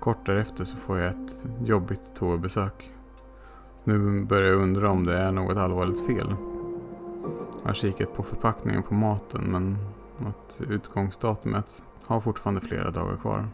Kort 0.00 0.26
därefter 0.26 0.64
så 0.64 0.76
får 0.76 0.98
jag 0.98 1.10
ett 1.10 1.46
jobbigt 1.64 2.14
toabesök. 2.14 2.92
Nu 3.84 4.24
börjar 4.24 4.48
jag 4.48 4.62
undra 4.62 4.90
om 4.90 5.06
det 5.06 5.18
är 5.18 5.32
något 5.32 5.56
allvarligt 5.56 6.06
fel. 6.06 6.34
Jag 7.62 7.68
har 7.68 7.74
kikat 7.74 8.14
på 8.14 8.22
förpackningen 8.22 8.82
på 8.82 8.94
maten 8.94 9.44
men 9.44 9.78
att 10.28 10.60
utgångsdatumet 10.60 11.82
har 12.06 12.20
fortfarande 12.20 12.60
flera 12.60 12.90
dagar 12.90 13.16
kvar. 13.16 13.48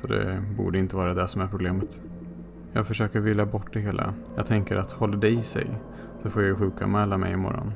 Så 0.00 0.06
det 0.06 0.42
borde 0.56 0.78
inte 0.78 0.96
vara 0.96 1.14
det 1.14 1.28
som 1.28 1.42
är 1.42 1.46
problemet. 1.46 2.02
Jag 2.72 2.86
försöker 2.86 3.20
vila 3.20 3.46
bort 3.46 3.72
det 3.72 3.80
hela. 3.80 4.14
Jag 4.36 4.46
tänker 4.46 4.76
att 4.76 4.92
håller 4.92 5.16
det 5.16 5.28
i 5.28 5.42
sig 5.42 5.66
så 6.22 6.30
får 6.30 6.42
jag 6.42 6.58
sjukanmäla 6.58 7.18
mig 7.18 7.32
imorgon. 7.32 7.72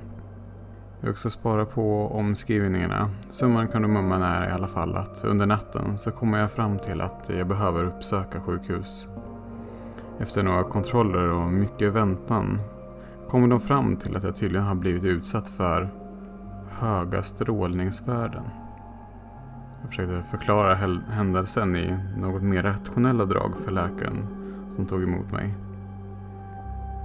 Jag 1.00 1.10
också 1.10 1.30
spara 1.30 1.64
på 1.64 2.06
omskrivningarna. 2.06 3.10
Summan 3.30 3.68
kan 3.68 3.82
du 3.82 3.88
mumma 3.88 4.18
nära 4.18 4.48
i 4.48 4.52
alla 4.52 4.66
fall 4.66 4.96
att 4.96 5.24
under 5.24 5.46
natten 5.46 5.98
så 5.98 6.10
kommer 6.10 6.38
jag 6.38 6.50
fram 6.50 6.78
till 6.78 7.00
att 7.00 7.30
jag 7.36 7.46
behöver 7.46 7.84
uppsöka 7.84 8.40
sjukhus. 8.40 9.08
Efter 10.18 10.42
några 10.42 10.64
kontroller 10.64 11.28
och 11.28 11.52
mycket 11.52 11.92
väntan 11.92 12.60
kommer 13.28 13.48
de 13.48 13.60
fram 13.60 13.96
till 13.96 14.16
att 14.16 14.24
jag 14.24 14.36
tydligen 14.36 14.66
har 14.66 14.74
blivit 14.74 15.04
utsatt 15.04 15.48
för 15.48 15.88
höga 16.70 17.22
strålningsvärden. 17.22 18.44
Jag 19.82 19.90
försökte 19.90 20.22
förklara 20.30 20.74
händelsen 21.10 21.76
i 21.76 21.98
något 22.16 22.42
mer 22.42 22.62
rationella 22.62 23.24
drag 23.24 23.52
för 23.64 23.70
läkaren 23.70 24.26
som 24.70 24.86
tog 24.86 25.02
emot 25.02 25.32
mig. 25.32 25.54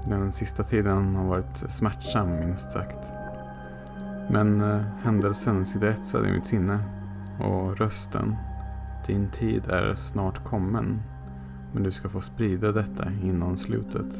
Den 0.05 0.31
sista 0.31 0.63
tiden 0.63 1.15
har 1.15 1.25
varit 1.25 1.57
smärtsam 1.57 2.35
minst 2.35 2.71
sagt. 2.71 3.13
Men 4.29 4.61
eh, 4.61 4.81
händelsen 5.03 5.65
sitter 5.65 5.89
etsad 5.89 6.25
i 6.25 6.31
mitt 6.31 6.45
sinne 6.45 6.79
och 7.39 7.77
rösten. 7.77 8.35
Din 9.07 9.29
tid 9.31 9.63
är 9.69 9.95
snart 9.95 10.43
kommen. 10.43 11.01
Men 11.73 11.83
du 11.83 11.91
ska 11.91 12.09
få 12.09 12.21
sprida 12.21 12.71
detta 12.71 13.11
innan 13.23 13.57
slutet. 13.57 14.15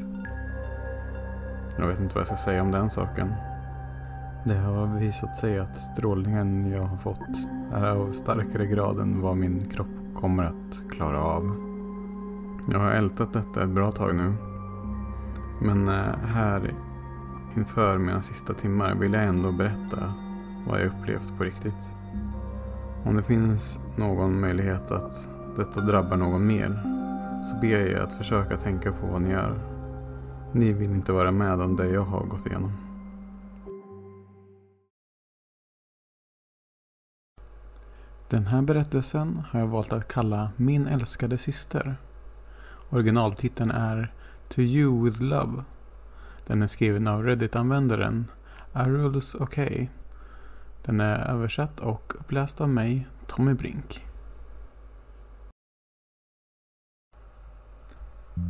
Jag 1.78 1.88
vet 1.88 2.00
inte 2.00 2.16
vad 2.16 2.22
jag 2.22 2.28
ska 2.28 2.38
säga 2.38 2.62
om 2.62 2.72
den 2.72 2.90
saken. 2.90 3.34
Det 4.48 4.58
har 4.58 5.00
visat 5.00 5.38
sig 5.38 5.60
att 5.60 5.78
strålningen 5.78 6.72
jag 6.72 6.84
har 6.84 6.98
fått 6.98 7.38
är 7.74 7.86
av 7.86 8.12
starkare 8.12 8.66
grad 8.66 9.00
än 9.00 9.22
vad 9.22 9.38
min 9.38 9.70
kropp 9.70 9.88
kommer 10.16 10.44
att 10.44 10.92
klara 10.92 11.24
av. 11.24 11.56
Jag 12.72 12.80
har 12.80 12.92
ältat 12.92 13.34
detta 13.34 13.64
ett 13.64 13.70
bra 13.70 13.92
tag 13.92 14.16
nu. 14.16 14.34
Men 15.62 15.88
eh, 15.88 16.18
här 16.26 16.74
inför 17.56 17.98
mina 17.98 18.22
sista 18.22 18.54
timmar 18.54 18.96
vill 18.96 19.14
jag 19.14 19.24
ändå 19.24 19.52
berätta 19.52 20.14
vad 20.68 20.80
jag 20.80 20.88
upplevt 20.88 21.38
på 21.38 21.44
riktigt. 21.44 21.90
Om 23.06 23.16
det 23.16 23.24
finns 23.24 23.80
någon 23.96 24.40
möjlighet 24.40 24.92
att 24.92 25.30
detta 25.58 25.82
drabbar 25.82 26.18
någon 26.18 26.48
mer 26.48 26.84
så 27.44 27.56
ber 27.62 27.68
jag 27.68 27.88
er 27.88 28.00
att 28.00 28.14
försöka 28.14 28.58
tänka 28.58 28.92
på 28.92 29.08
vad 29.08 29.22
ni 29.22 29.32
gör. 29.32 29.60
Ni 30.52 30.74
vill 30.74 30.92
inte 30.92 31.12
vara 31.12 31.32
med 31.32 31.62
om 31.62 31.76
det 31.76 31.90
jag 31.90 32.02
har 32.02 32.26
gått 32.26 32.46
igenom. 32.46 32.87
Den 38.30 38.46
här 38.48 38.62
berättelsen 38.62 39.44
har 39.50 39.60
jag 39.60 39.68
valt 39.68 39.94
att 39.94 40.08
kalla 40.08 40.52
Min 40.56 40.88
älskade 40.88 41.38
syster. 41.38 41.96
Originaltiteln 42.90 43.72
är 43.72 44.14
To 44.50 44.62
You 44.62 45.04
With 45.04 45.22
Love 45.22 45.64
den 46.48 46.64
är 46.64 46.68
skriven 46.68 47.08
av 47.08 47.24
Reddit-användaren 47.24 48.26
Arul's 48.74 49.44
OK. 49.44 49.90
Den 50.86 51.00
är 51.00 51.20
översatt 51.20 51.80
och 51.80 52.14
uppläst 52.20 52.62
av 52.62 52.70
mig, 52.70 53.08
Tommy 53.28 53.54
Brink. 53.54 54.06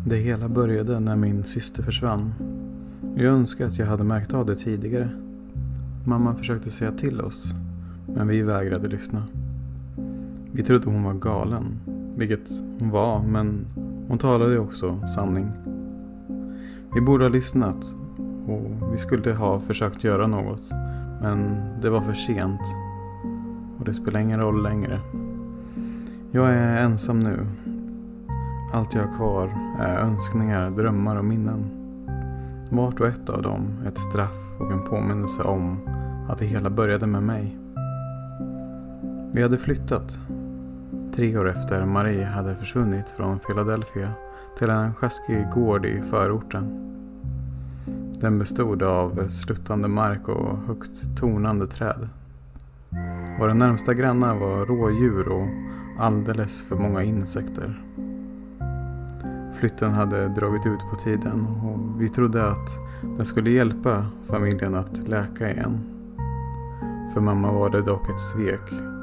Det 0.06 0.16
hela 0.16 0.50
började 0.50 1.00
när 1.00 1.16
min 1.16 1.44
syster 1.44 1.84
försvann. 1.84 2.34
Jag 3.16 3.34
önskar 3.34 3.66
att 3.66 3.78
jag 3.78 3.86
hade 3.86 4.04
märkt 4.04 4.34
av 4.34 4.46
det 4.46 4.56
tidigare. 4.56 5.10
Mamma 6.06 6.36
försökte 6.36 6.72
säga 6.72 6.92
till 6.92 7.22
oss, 7.22 7.54
men 8.08 8.28
vi 8.28 8.42
vägrade 8.42 8.88
lyssna. 8.88 9.28
Vi 10.58 10.64
trodde 10.64 10.90
hon 10.90 11.04
var 11.04 11.14
galen, 11.14 11.80
vilket 12.16 12.50
hon 12.80 12.90
var, 12.90 13.22
men 13.22 13.66
hon 14.08 14.18
talade 14.18 14.52
ju 14.52 14.60
också 14.60 15.08
sanning. 15.08 15.52
Vi 16.94 17.02
borde 17.02 17.24
ha 17.24 17.30
lyssnat 17.30 17.94
och 18.48 18.94
vi 18.94 18.98
skulle 18.98 19.34
ha 19.34 19.60
försökt 19.60 20.04
göra 20.04 20.28
något. 20.28 20.70
Men 21.22 21.58
det 21.82 21.90
var 21.90 22.02
för 22.02 22.14
sent. 22.14 22.62
Och 23.80 23.86
det 23.86 23.94
spelar 23.94 24.20
ingen 24.20 24.40
roll 24.40 24.64
längre. 24.64 25.00
Jag 26.32 26.50
är 26.50 26.84
ensam 26.84 27.20
nu. 27.20 27.48
Allt 28.74 28.94
jag 28.94 29.02
har 29.02 29.18
kvar 29.18 29.50
är 29.80 29.98
önskningar, 29.98 30.70
drömmar 30.70 31.16
och 31.16 31.26
minnen. 31.26 31.70
Vart 32.70 33.00
och 33.00 33.08
ett 33.08 33.30
av 33.30 33.42
dem 33.42 33.62
ett 33.88 33.98
straff 33.98 34.60
och 34.60 34.72
en 34.72 34.84
påminnelse 34.84 35.44
om 35.44 35.78
att 36.30 36.40
det 36.40 36.46
hela 36.46 36.70
började 36.70 37.08
med 37.08 37.24
mig. 37.24 37.58
Vi 39.32 39.44
hade 39.44 39.58
flyttat. 39.58 40.20
Tre 41.18 41.38
år 41.38 41.50
efter 41.50 41.86
Marie 41.86 42.26
hade 42.26 42.56
försvunnit 42.56 43.10
från 43.10 43.40
Philadelphia 43.40 44.10
till 44.58 44.70
en 44.70 44.94
sjaskig 44.94 45.50
gård 45.54 45.86
i 45.86 46.02
förorten. 46.02 46.66
Den 48.22 48.40
bestod 48.40 48.84
av 48.84 49.28
sluttande 49.28 49.88
mark 49.88 50.28
och 50.28 50.58
högt 50.58 51.18
tonande 51.20 51.68
träd. 51.68 52.10
Våra 53.40 53.54
närmsta 53.54 53.94
grannar 53.94 54.36
var 54.36 54.66
rådjur 54.66 55.28
och 55.28 55.48
alldeles 56.00 56.64
för 56.64 56.76
många 56.76 57.04
insekter. 57.04 57.84
Flytten 59.60 59.92
hade 59.92 60.28
dragit 60.28 60.66
ut 60.66 60.82
på 60.92 60.96
tiden 60.96 61.48
och 61.48 62.02
vi 62.02 62.10
trodde 62.10 62.50
att 62.50 62.78
den 63.18 63.26
skulle 63.26 63.50
hjälpa 63.50 64.06
familjen 64.28 64.76
att 64.76 64.98
läka 64.98 65.52
igen. 65.52 65.80
För 67.14 67.22
mamma 67.22 67.52
var 67.52 67.70
det 67.70 67.82
dock 67.82 68.10
ett 68.10 68.22
svek. 68.22 68.97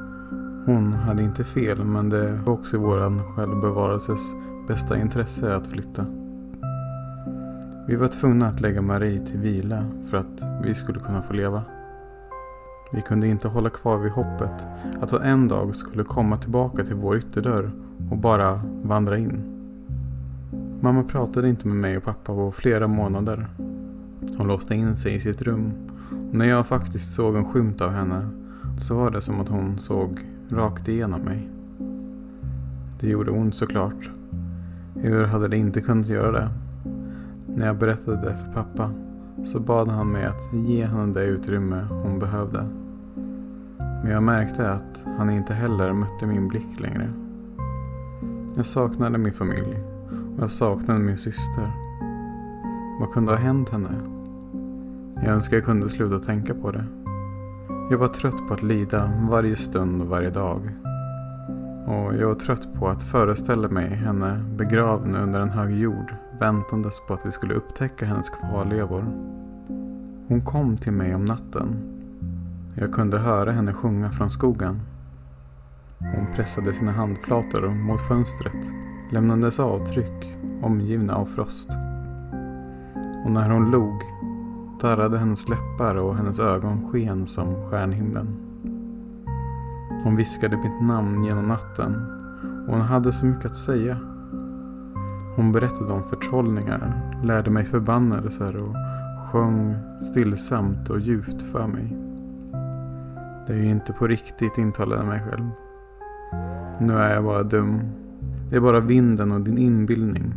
Hon 0.66 0.92
hade 0.92 1.22
inte 1.22 1.44
fel 1.44 1.84
men 1.84 2.10
det 2.10 2.40
var 2.44 2.52
också 2.52 2.76
i 2.76 2.78
våran 2.78 3.22
självbevarelses 3.22 4.20
bästa 4.68 5.00
intresse 5.00 5.56
att 5.56 5.66
flytta. 5.66 6.06
Vi 7.86 7.96
var 7.96 8.08
tvungna 8.08 8.46
att 8.46 8.60
lägga 8.60 8.82
Marie 8.82 9.26
till 9.26 9.38
vila 9.38 9.84
för 10.10 10.16
att 10.16 10.42
vi 10.62 10.74
skulle 10.74 11.00
kunna 11.00 11.22
få 11.22 11.32
leva. 11.32 11.62
Vi 12.92 13.02
kunde 13.02 13.26
inte 13.26 13.48
hålla 13.48 13.70
kvar 13.70 13.98
vid 13.98 14.12
hoppet 14.12 14.66
att 15.00 15.10
hon 15.10 15.22
en 15.22 15.48
dag 15.48 15.76
skulle 15.76 16.04
komma 16.04 16.36
tillbaka 16.36 16.84
till 16.84 16.94
vår 16.94 17.16
ytterdörr 17.16 17.70
och 18.10 18.18
bara 18.18 18.60
vandra 18.82 19.18
in. 19.18 19.42
Mamma 20.80 21.02
pratade 21.02 21.48
inte 21.48 21.68
med 21.68 21.76
mig 21.76 21.96
och 21.96 22.04
pappa 22.04 22.34
på 22.34 22.52
flera 22.52 22.86
månader. 22.88 23.48
Hon 24.38 24.48
låste 24.48 24.74
in 24.74 24.96
sig 24.96 25.14
i 25.14 25.20
sitt 25.20 25.42
rum 25.42 25.72
och 26.28 26.34
när 26.34 26.46
jag 26.46 26.66
faktiskt 26.66 27.14
såg 27.14 27.36
en 27.36 27.44
skymt 27.44 27.80
av 27.80 27.90
henne 27.90 28.28
så 28.80 28.94
var 28.94 29.10
det 29.10 29.20
som 29.20 29.40
att 29.40 29.48
hon 29.48 29.78
såg 29.78 30.33
rakt 30.48 30.88
igenom 30.88 31.20
mig. 31.20 31.48
Det 33.00 33.08
gjorde 33.08 33.30
ont 33.30 33.54
såklart. 33.54 34.10
Hur 34.94 35.24
hade 35.24 35.48
det 35.48 35.56
inte 35.56 35.80
kunnat 35.80 36.08
göra 36.08 36.32
det? 36.32 36.48
När 37.46 37.66
jag 37.66 37.78
berättade 37.78 38.16
det 38.16 38.36
för 38.36 38.52
pappa 38.52 38.90
så 39.44 39.60
bad 39.60 39.88
han 39.88 40.12
mig 40.12 40.24
att 40.24 40.68
ge 40.68 40.84
henne 40.84 41.12
det 41.12 41.24
utrymme 41.24 41.86
hon 41.90 42.18
behövde. 42.18 42.64
Men 43.76 44.10
jag 44.10 44.22
märkte 44.22 44.70
att 44.70 45.02
han 45.18 45.30
inte 45.30 45.54
heller 45.54 45.92
mötte 45.92 46.26
min 46.26 46.48
blick 46.48 46.80
längre. 46.80 47.10
Jag 48.56 48.66
saknade 48.66 49.18
min 49.18 49.32
familj 49.32 49.78
och 50.36 50.42
jag 50.42 50.52
saknade 50.52 51.00
min 51.00 51.18
syster. 51.18 51.70
Vad 53.00 53.12
kunde 53.12 53.32
ha 53.32 53.38
hänt 53.38 53.68
henne? 53.68 53.90
Jag 55.14 55.26
önskar 55.26 55.56
jag 55.56 55.66
kunde 55.66 55.88
sluta 55.88 56.18
tänka 56.18 56.54
på 56.54 56.70
det. 56.70 56.84
Jag 57.90 57.98
var 57.98 58.08
trött 58.08 58.48
på 58.48 58.54
att 58.54 58.62
lida 58.62 59.12
varje 59.30 59.56
stund 59.56 60.02
och 60.02 60.08
varje 60.08 60.30
dag. 60.30 60.60
Och 61.86 62.14
jag 62.14 62.28
var 62.28 62.34
trött 62.34 62.74
på 62.74 62.88
att 62.88 63.04
föreställa 63.04 63.68
mig 63.68 63.88
henne 63.88 64.44
begraven 64.56 65.16
under 65.16 65.40
en 65.40 65.50
hög 65.50 65.78
jord 65.78 66.14
väntandes 66.40 67.00
på 67.06 67.14
att 67.14 67.26
vi 67.26 67.32
skulle 67.32 67.54
upptäcka 67.54 68.06
hennes 68.06 68.30
kvarlevor. 68.30 69.04
Hon 70.28 70.42
kom 70.44 70.76
till 70.76 70.92
mig 70.92 71.14
om 71.14 71.24
natten. 71.24 71.76
Jag 72.74 72.92
kunde 72.92 73.18
höra 73.18 73.52
henne 73.52 73.72
sjunga 73.72 74.10
från 74.10 74.30
skogen. 74.30 74.80
Hon 75.98 76.26
pressade 76.34 76.72
sina 76.72 76.92
handflator 76.92 77.68
mot 77.68 78.00
fönstret, 78.00 78.66
lämnandes 79.12 79.60
avtryck 79.60 80.36
omgivna 80.62 81.14
av 81.14 81.26
frost. 81.26 81.70
Och 83.24 83.30
när 83.30 83.50
hon 83.50 83.70
log 83.70 84.02
darrade 84.84 85.18
hennes 85.18 85.48
läppar 85.48 85.94
och 85.94 86.16
hennes 86.16 86.38
ögon 86.38 86.90
sken 86.90 87.26
som 87.26 87.64
stjärnhimlen. 87.64 88.26
Hon 90.04 90.16
viskade 90.16 90.56
mitt 90.56 90.82
namn 90.82 91.24
genom 91.24 91.48
natten 91.48 91.94
och 92.66 92.72
hon 92.72 92.80
hade 92.80 93.12
så 93.12 93.26
mycket 93.26 93.44
att 93.44 93.56
säga. 93.56 93.96
Hon 95.36 95.52
berättade 95.52 95.92
om 95.92 96.02
förtrollningar, 96.02 97.12
lärde 97.22 97.50
mig 97.50 97.64
förbannelser 97.64 98.56
och 98.56 98.74
sjöng 99.26 99.76
stillsamt 100.00 100.90
och 100.90 101.00
djupt 101.00 101.42
för 101.42 101.66
mig. 101.66 101.96
Det 103.46 103.52
är 103.52 103.58
ju 103.58 103.70
inte 103.70 103.92
på 103.92 104.06
riktigt 104.06 104.58
intalade 104.58 105.00
jag 105.00 105.08
mig 105.08 105.20
själv. 105.30 105.50
Nu 106.80 106.94
är 106.94 107.14
jag 107.14 107.24
bara 107.24 107.42
dum. 107.42 107.80
Det 108.50 108.56
är 108.56 108.60
bara 108.60 108.80
vinden 108.80 109.32
och 109.32 109.40
din 109.40 109.58
inbildning. 109.58 110.34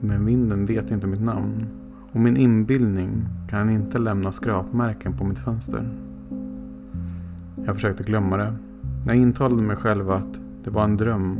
Men 0.00 0.24
vinden 0.26 0.66
vet 0.66 0.90
inte 0.90 1.06
mitt 1.06 1.22
namn. 1.22 1.81
Och 2.12 2.20
min 2.20 2.36
inbildning 2.36 3.26
kan 3.50 3.70
inte 3.70 3.98
lämna 3.98 4.32
skrapmärken 4.32 5.12
på 5.12 5.24
mitt 5.24 5.38
fönster. 5.38 5.88
Jag 7.66 7.74
försökte 7.74 8.02
glömma 8.02 8.36
det. 8.36 8.54
Jag 9.06 9.16
intalade 9.16 9.62
mig 9.62 9.76
själv 9.76 10.10
att 10.10 10.40
det 10.64 10.70
var 10.70 10.84
en 10.84 10.96
dröm 10.96 11.38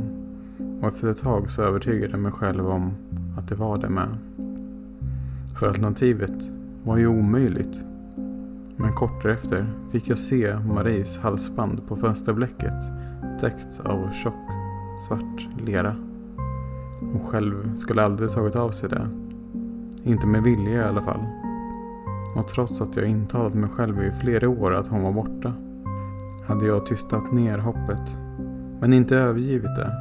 och 0.80 0.88
efter 0.88 1.08
ett 1.08 1.20
tag 1.20 1.50
så 1.50 1.62
övertygade 1.62 2.11
jag 2.11 2.20
mig 2.20 2.32
själv 2.32 2.66
om 2.66 2.92
att 3.38 3.48
det 3.48 3.54
var 3.54 3.78
det 3.78 3.88
med. 3.88 4.08
För 5.58 5.68
alternativet 5.68 6.50
var 6.85 6.96
ju 6.96 7.06
omöjligt. 7.06 7.80
Men 8.76 8.92
kort 8.92 9.22
därefter 9.22 9.66
fick 9.90 10.08
jag 10.08 10.18
se 10.18 10.56
Maries 10.58 11.18
halsband 11.18 11.87
på 11.88 11.96
fönsterblecket 11.96 12.82
täckt 13.40 13.80
av 13.85 14.12
tjock 14.12 14.35
svart 15.08 15.48
lera. 15.66 15.96
Hon 17.00 17.20
själv 17.20 17.76
skulle 17.76 18.02
aldrig 18.02 18.30
tagit 18.30 18.56
av 18.56 18.70
sig 18.70 18.88
det. 18.88 19.21
Inte 20.05 20.27
med 20.27 20.43
vilja 20.43 20.73
i 20.73 20.85
alla 20.85 21.01
fall. 21.01 21.27
Och 22.35 22.49
trots 22.49 22.81
att 22.81 22.97
jag 22.97 23.07
intalat 23.07 23.55
mig 23.55 23.71
själv 23.71 24.03
i 24.03 24.11
flera 24.11 24.49
år 24.49 24.75
att 24.75 24.88
hon 24.88 25.03
var 25.03 25.12
borta 25.12 25.55
hade 26.47 26.67
jag 26.67 26.87
tystat 26.87 27.33
ner 27.33 27.59
hoppet. 27.59 28.17
Men 28.81 28.93
inte 28.93 29.17
övergivit 29.17 29.77
det. 29.77 29.93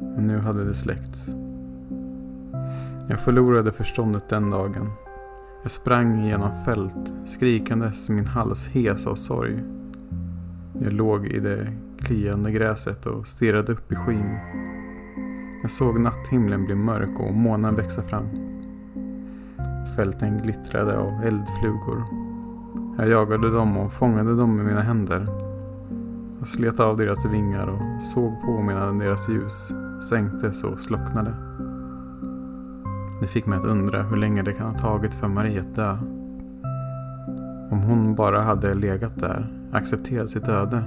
Men 0.00 0.26
nu 0.26 0.38
hade 0.38 0.64
det 0.64 0.74
släckts. 0.74 1.26
Jag 3.08 3.20
förlorade 3.20 3.72
förståndet 3.72 4.28
den 4.28 4.50
dagen. 4.50 4.90
Jag 5.62 5.70
sprang 5.70 6.24
genom 6.24 6.64
fält, 6.64 7.12
skrikandes 7.24 8.08
min 8.08 8.26
hals 8.26 8.68
hes 8.68 9.06
av 9.06 9.14
sorg. 9.14 9.62
Jag 10.82 10.92
låg 10.92 11.26
i 11.26 11.40
det 11.40 11.66
kliande 11.98 12.52
gräset 12.52 13.06
och 13.06 13.26
stirrade 13.26 13.72
upp 13.72 13.92
i 13.92 13.94
skyn. 13.94 14.38
Jag 15.62 15.70
såg 15.70 16.00
natthimlen 16.00 16.64
bli 16.64 16.74
mörk 16.74 17.20
och 17.20 17.34
månen 17.34 17.76
växa 17.76 18.02
fram. 18.02 18.41
Fälten 19.96 20.38
glittrade 20.38 20.98
av 20.98 21.22
eldflugor. 21.24 22.04
Jag 22.98 23.08
jagade 23.08 23.50
dem 23.50 23.76
och 23.76 23.92
fångade 23.92 24.36
dem 24.36 24.56
med 24.56 24.66
mina 24.66 24.80
händer. 24.80 25.26
Jag 26.38 26.48
slet 26.48 26.80
av 26.80 26.96
deras 26.96 27.24
vingar 27.24 27.66
och 27.66 28.02
såg 28.02 28.42
på 28.42 28.62
medan 28.62 28.98
deras 28.98 29.28
ljus 29.28 29.72
sänktes 30.08 30.64
och 30.64 30.80
slocknade. 30.80 31.34
Det 33.20 33.26
fick 33.26 33.46
mig 33.46 33.58
att 33.58 33.64
undra 33.64 34.02
hur 34.02 34.16
länge 34.16 34.42
det 34.42 34.52
kan 34.52 34.66
ha 34.66 34.78
tagit 34.78 35.14
för 35.14 35.28
Marie 35.28 35.60
att 35.60 35.74
dö. 35.74 35.96
Om 37.70 37.82
hon 37.82 38.14
bara 38.14 38.40
hade 38.40 38.74
legat 38.74 39.20
där, 39.20 39.52
accepterat 39.72 40.30
sitt 40.30 40.48
öde, 40.48 40.82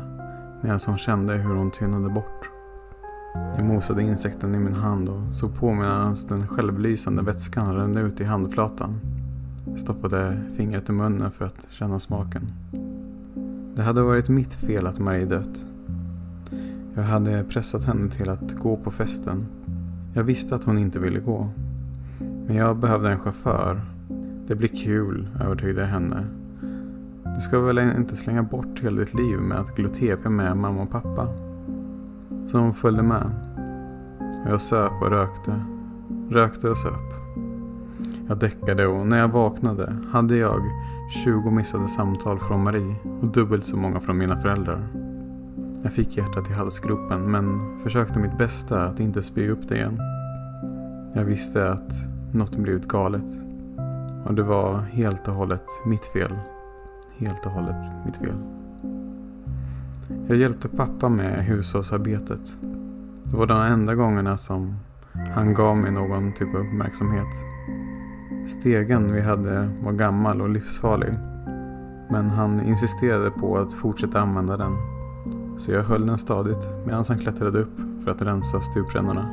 medan 0.62 0.80
hon 0.86 0.98
kände 0.98 1.34
hur 1.34 1.56
hon 1.56 1.72
tynade 1.72 2.10
bort. 2.10 2.55
Jag 3.56 3.65
mosade 3.65 4.04
insekten 4.04 4.56
i 4.56 4.60
min 4.60 4.76
hand 4.76 5.10
och 5.10 5.36
såg 5.36 5.56
på 5.56 5.74
medan 5.74 6.15
den 6.30 6.48
självlysande 6.48 7.24
vätskan 7.24 7.76
rände 7.76 8.02
ut 8.02 8.21
i 8.21 8.24
handflatan. 8.24 9.00
Stoppade 9.78 10.38
fingret 10.58 10.89
i 10.89 10.91
munnen 10.91 11.32
för 11.32 11.45
att 11.45 11.67
känna 11.69 12.00
smaken. 12.00 12.52
Det 13.76 13.84
hade 13.84 14.02
varit 14.02 14.30
mitt 14.30 14.56
fel 14.56 14.88
att 14.88 15.00
Marie 15.00 15.26
dött. 15.26 15.65
Jag 16.95 17.04
hade 17.04 17.43
pressat 17.43 17.84
henne 17.84 18.10
till 18.10 18.30
att 18.30 18.54
gå 18.54 18.78
på 18.78 18.91
festen. 18.91 19.45
Jag 20.13 20.24
visste 20.24 20.56
att 20.56 20.63
hon 20.63 20.78
inte 20.78 21.00
ville 21.00 21.19
gå. 21.19 21.50
Men 22.48 22.56
jag 22.56 22.78
behövde 22.78 23.12
en 23.12 23.19
chaufför. 23.19 23.82
Det 24.48 24.56
blir 24.56 24.69
kul, 24.69 25.28
övertygade 25.41 25.82
jag 25.82 25.88
henne. 25.88 26.26
Du 27.36 27.41
ska 27.41 27.60
väl 27.60 27.80
inte 27.80 28.15
slänga 28.15 28.43
bort 28.43 28.80
hela 28.80 29.00
ditt 29.00 29.13
liv 29.13 29.39
med 29.39 29.58
att 29.58 29.76
glo 29.76 29.89
tv 29.89 30.30
med 30.30 30.58
mamma 30.58 30.82
och 30.82 30.91
pappa? 30.91 31.44
Så 32.47 32.58
hon 32.58 32.73
följde 32.73 33.03
med. 33.03 33.31
Jag 34.45 34.62
söp 34.62 34.91
och 35.01 35.10
rökte. 35.10 35.60
Rökte 36.29 36.69
och 36.69 36.77
söp. 36.77 37.13
Jag 38.27 38.38
däckade 38.38 38.88
och 38.88 39.08
när 39.08 39.17
jag 39.17 39.27
vaknade 39.27 39.95
hade 40.12 40.36
jag 40.36 40.62
20 41.23 41.51
missade 41.51 41.88
samtal 41.88 42.39
från 42.39 42.63
Marie 42.63 42.95
och 43.21 43.27
dubbelt 43.27 43.65
så 43.65 43.77
många 43.77 43.99
från 43.99 44.17
mina 44.17 44.41
föräldrar. 44.41 44.88
Jag 45.84 45.93
fick 45.93 46.17
hjärtat 46.17 46.49
i 46.49 46.53
halsgropen 46.53 47.31
men 47.31 47.62
försökte 47.84 48.19
mitt 48.19 48.38
bästa 48.38 48.84
att 48.84 48.99
inte 48.99 49.23
spy 49.23 49.49
upp 49.49 49.67
det 49.67 49.75
igen. 49.75 49.99
Jag 51.13 51.25
visste 51.25 51.69
att 51.69 51.93
något 52.31 52.55
blivit 52.55 52.88
galet. 52.88 53.25
Och 54.25 54.34
det 54.34 54.43
var 54.43 54.79
helt 54.79 55.27
och 55.27 55.34
hållet 55.34 55.65
mitt 55.86 56.05
fel. 56.05 56.31
Helt 57.17 57.45
och 57.45 57.51
hållet 57.51 57.75
mitt 58.05 58.17
fel. 58.17 58.36
Jag 60.28 60.38
hjälpte 60.38 60.70
pappa 60.70 61.10
med 61.10 61.46
hushållsarbetet. 61.46 62.58
Det 63.24 63.38
var 63.38 63.48
de 63.48 63.62
enda 63.62 63.96
gångerna 63.96 64.38
som 64.38 64.76
han 65.36 65.54
gav 65.54 65.78
mig 65.78 65.91
någon 65.91 66.34
typ 66.34 66.56
av 66.56 66.62
uppmärksamhet. 66.62 67.28
Stegen 68.48 69.13
vi 69.13 69.22
hade 69.22 69.70
var 69.84 69.91
gammal 69.91 70.41
och 70.41 70.50
livsfarlig. 70.50 71.13
Men 72.10 72.30
han 72.30 72.62
insisterade 72.62 73.32
på 73.32 73.58
att 73.58 73.74
fortsätta 73.74 74.22
använda 74.22 74.58
den. 74.58 74.76
Så 75.58 75.72
jag 75.72 75.84
höll 75.84 76.08
den 76.08 76.18
stadigt 76.18 76.68
medan 76.86 77.06
han 77.08 77.18
klättrade 77.18 77.60
upp 77.60 77.78
för 78.04 78.12
att 78.12 78.22
rensa 78.22 78.60
stuprännorna. 78.60 79.30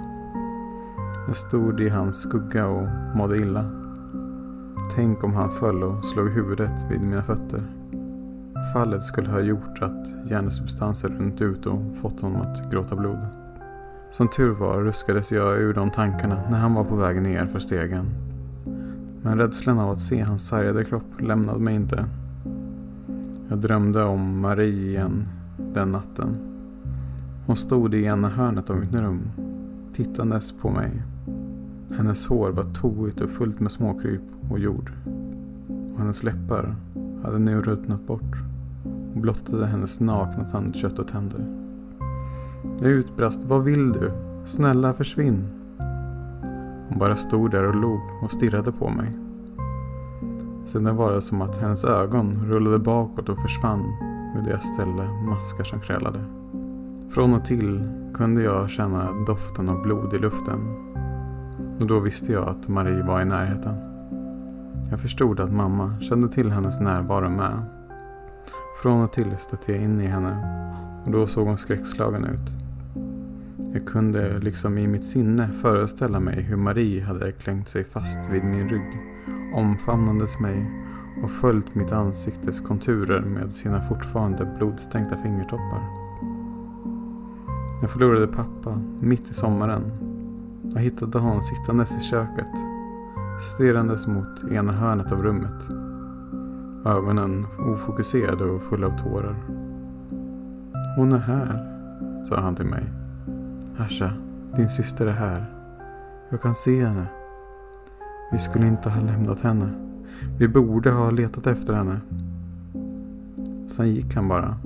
Jag 1.26 1.36
stod 1.36 1.80
i 1.80 1.88
hans 1.88 2.22
skugga 2.22 2.66
och 2.66 2.88
mådde 3.16 3.36
illa. 3.36 3.64
Tänk 4.94 5.24
om 5.24 5.34
han 5.34 5.50
föll 5.50 5.82
och 5.82 6.04
slog 6.04 6.30
huvudet 6.30 6.90
vid 6.90 7.00
mina 7.00 7.22
fötter. 7.22 7.81
Fallet 8.62 9.04
skulle 9.04 9.30
ha 9.30 9.40
gjort 9.40 9.82
att 9.82 10.08
hjärnsubstanser 10.24 11.08
runt 11.08 11.40
ut 11.40 11.66
och 11.66 11.96
fått 12.00 12.20
honom 12.20 12.40
att 12.40 12.70
gråta 12.70 12.96
blod. 12.96 13.26
Som 14.10 14.28
tur 14.28 14.50
var 14.50 14.80
ruskades 14.80 15.32
jag 15.32 15.58
ur 15.58 15.74
de 15.74 15.90
tankarna 15.90 16.42
när 16.50 16.58
han 16.58 16.74
var 16.74 16.84
på 16.84 16.96
väg 16.96 17.22
ner 17.22 17.46
för 17.46 17.58
stegen. 17.58 18.06
Men 19.22 19.38
rädslan 19.38 19.78
av 19.78 19.90
att 19.90 20.00
se 20.00 20.20
hans 20.20 20.46
sargade 20.46 20.84
kropp 20.84 21.20
lämnade 21.20 21.60
mig 21.60 21.74
inte. 21.74 22.04
Jag 23.48 23.58
drömde 23.58 24.04
om 24.04 24.40
Marie 24.40 24.88
igen 24.88 25.28
den 25.74 25.92
natten. 25.92 26.36
Hon 27.46 27.56
stod 27.56 27.94
i 27.94 28.04
ena 28.04 28.28
hörnet 28.28 28.70
av 28.70 28.76
mitt 28.76 28.94
rum, 28.94 29.30
tittandes 29.94 30.52
på 30.52 30.70
mig. 30.70 31.02
Hennes 31.96 32.26
hår 32.26 32.50
var 32.50 32.64
toigt 32.64 33.20
och 33.20 33.30
fullt 33.30 33.60
med 33.60 33.72
småkryp 33.72 34.22
och 34.50 34.58
jord. 34.58 34.92
Och 35.92 35.98
hennes 35.98 36.22
läppar 36.22 36.76
hade 37.24 37.38
nu 37.38 37.62
ruttnat 37.62 38.06
bort 38.06 38.51
och 39.14 39.20
blottade 39.20 39.66
hennes 39.66 40.00
nakna 40.00 40.44
tandkött 40.44 40.98
och 40.98 41.08
tänder. 41.08 41.46
Jag 42.80 42.90
utbrast, 42.90 43.44
vad 43.44 43.64
vill 43.64 43.92
du? 43.92 44.10
Snälla 44.44 44.94
försvinn. 44.94 45.48
Hon 46.88 46.98
bara 46.98 47.16
stod 47.16 47.50
där 47.50 47.64
och 47.64 47.74
log 47.74 48.00
och 48.22 48.32
stirrade 48.32 48.72
på 48.72 48.88
mig. 48.88 49.12
Sedan 50.64 50.96
var 50.96 51.12
det 51.12 51.22
som 51.22 51.42
att 51.42 51.58
hennes 51.58 51.84
ögon 51.84 52.34
rullade 52.44 52.78
bakåt 52.78 53.28
och 53.28 53.38
försvann 53.38 53.84
Ur 54.34 54.42
deras 54.42 54.66
ställe 54.66 55.08
maskar 55.26 55.64
som 55.64 55.80
krälade. 55.80 56.24
Från 57.10 57.34
och 57.34 57.44
till 57.44 57.88
kunde 58.14 58.42
jag 58.42 58.70
känna 58.70 59.12
doften 59.26 59.68
av 59.68 59.82
blod 59.82 60.14
i 60.14 60.18
luften. 60.18 60.60
Och 61.80 61.86
då 61.86 62.00
visste 62.00 62.32
jag 62.32 62.48
att 62.48 62.68
Marie 62.68 63.02
var 63.02 63.20
i 63.20 63.24
närheten. 63.24 63.74
Jag 64.90 65.00
förstod 65.00 65.40
att 65.40 65.52
mamma 65.52 66.00
kände 66.00 66.28
till 66.28 66.50
hennes 66.50 66.80
närvaro 66.80 67.28
med. 67.28 67.81
Från 68.76 69.04
och 69.04 69.12
till 69.12 69.36
stötte 69.38 69.72
jag 69.72 69.82
in 69.82 70.00
i 70.00 70.06
henne 70.06 70.36
och 71.04 71.12
då 71.12 71.26
såg 71.26 71.46
hon 71.46 71.58
skräckslagen 71.58 72.24
ut. 72.24 72.52
Jag 73.72 73.86
kunde 73.86 74.38
liksom 74.38 74.78
i 74.78 74.86
mitt 74.86 75.04
sinne 75.04 75.48
föreställa 75.48 76.20
mig 76.20 76.42
hur 76.42 76.56
Marie 76.56 77.04
hade 77.04 77.32
klängt 77.32 77.68
sig 77.68 77.84
fast 77.84 78.30
vid 78.30 78.44
min 78.44 78.68
rygg, 78.68 78.98
omfamnandes 79.54 80.40
mig 80.40 80.70
och 81.22 81.30
följt 81.30 81.74
mitt 81.74 81.92
ansiktes 81.92 82.60
konturer 82.60 83.20
med 83.20 83.54
sina 83.54 83.88
fortfarande 83.88 84.54
blodstänkta 84.58 85.16
fingertoppar. 85.16 85.82
Jag 87.80 87.90
förlorade 87.90 88.26
pappa 88.26 88.80
mitt 89.00 89.30
i 89.30 89.34
sommaren 89.34 89.82
och 90.74 90.80
hittade 90.80 91.18
honom 91.18 91.42
sittandes 91.42 91.96
i 91.96 92.00
köket, 92.00 92.54
stirrandes 93.54 94.06
mot 94.06 94.52
ena 94.52 94.72
hörnet 94.72 95.12
av 95.12 95.22
rummet. 95.22 95.91
Ögonen 96.84 97.46
ofokuserade 97.58 98.44
och 98.44 98.62
fulla 98.62 98.86
av 98.86 98.98
tårar. 98.98 99.36
Hon 100.96 101.12
är 101.12 101.18
här, 101.18 101.68
sa 102.24 102.40
han 102.40 102.56
till 102.56 102.66
mig. 102.66 102.84
Asha, 103.78 104.12
din 104.56 104.68
syster 104.68 105.06
är 105.06 105.12
här. 105.12 105.54
Jag 106.30 106.42
kan 106.42 106.54
se 106.54 106.84
henne. 106.84 107.06
Vi 108.32 108.38
skulle 108.38 108.66
inte 108.66 108.90
ha 108.90 109.00
lämnat 109.00 109.40
henne. 109.40 109.68
Vi 110.38 110.48
borde 110.48 110.90
ha 110.90 111.10
letat 111.10 111.46
efter 111.46 111.74
henne. 111.74 112.00
Sen 113.68 113.88
gick 113.88 114.14
han 114.14 114.28
bara. 114.28 114.56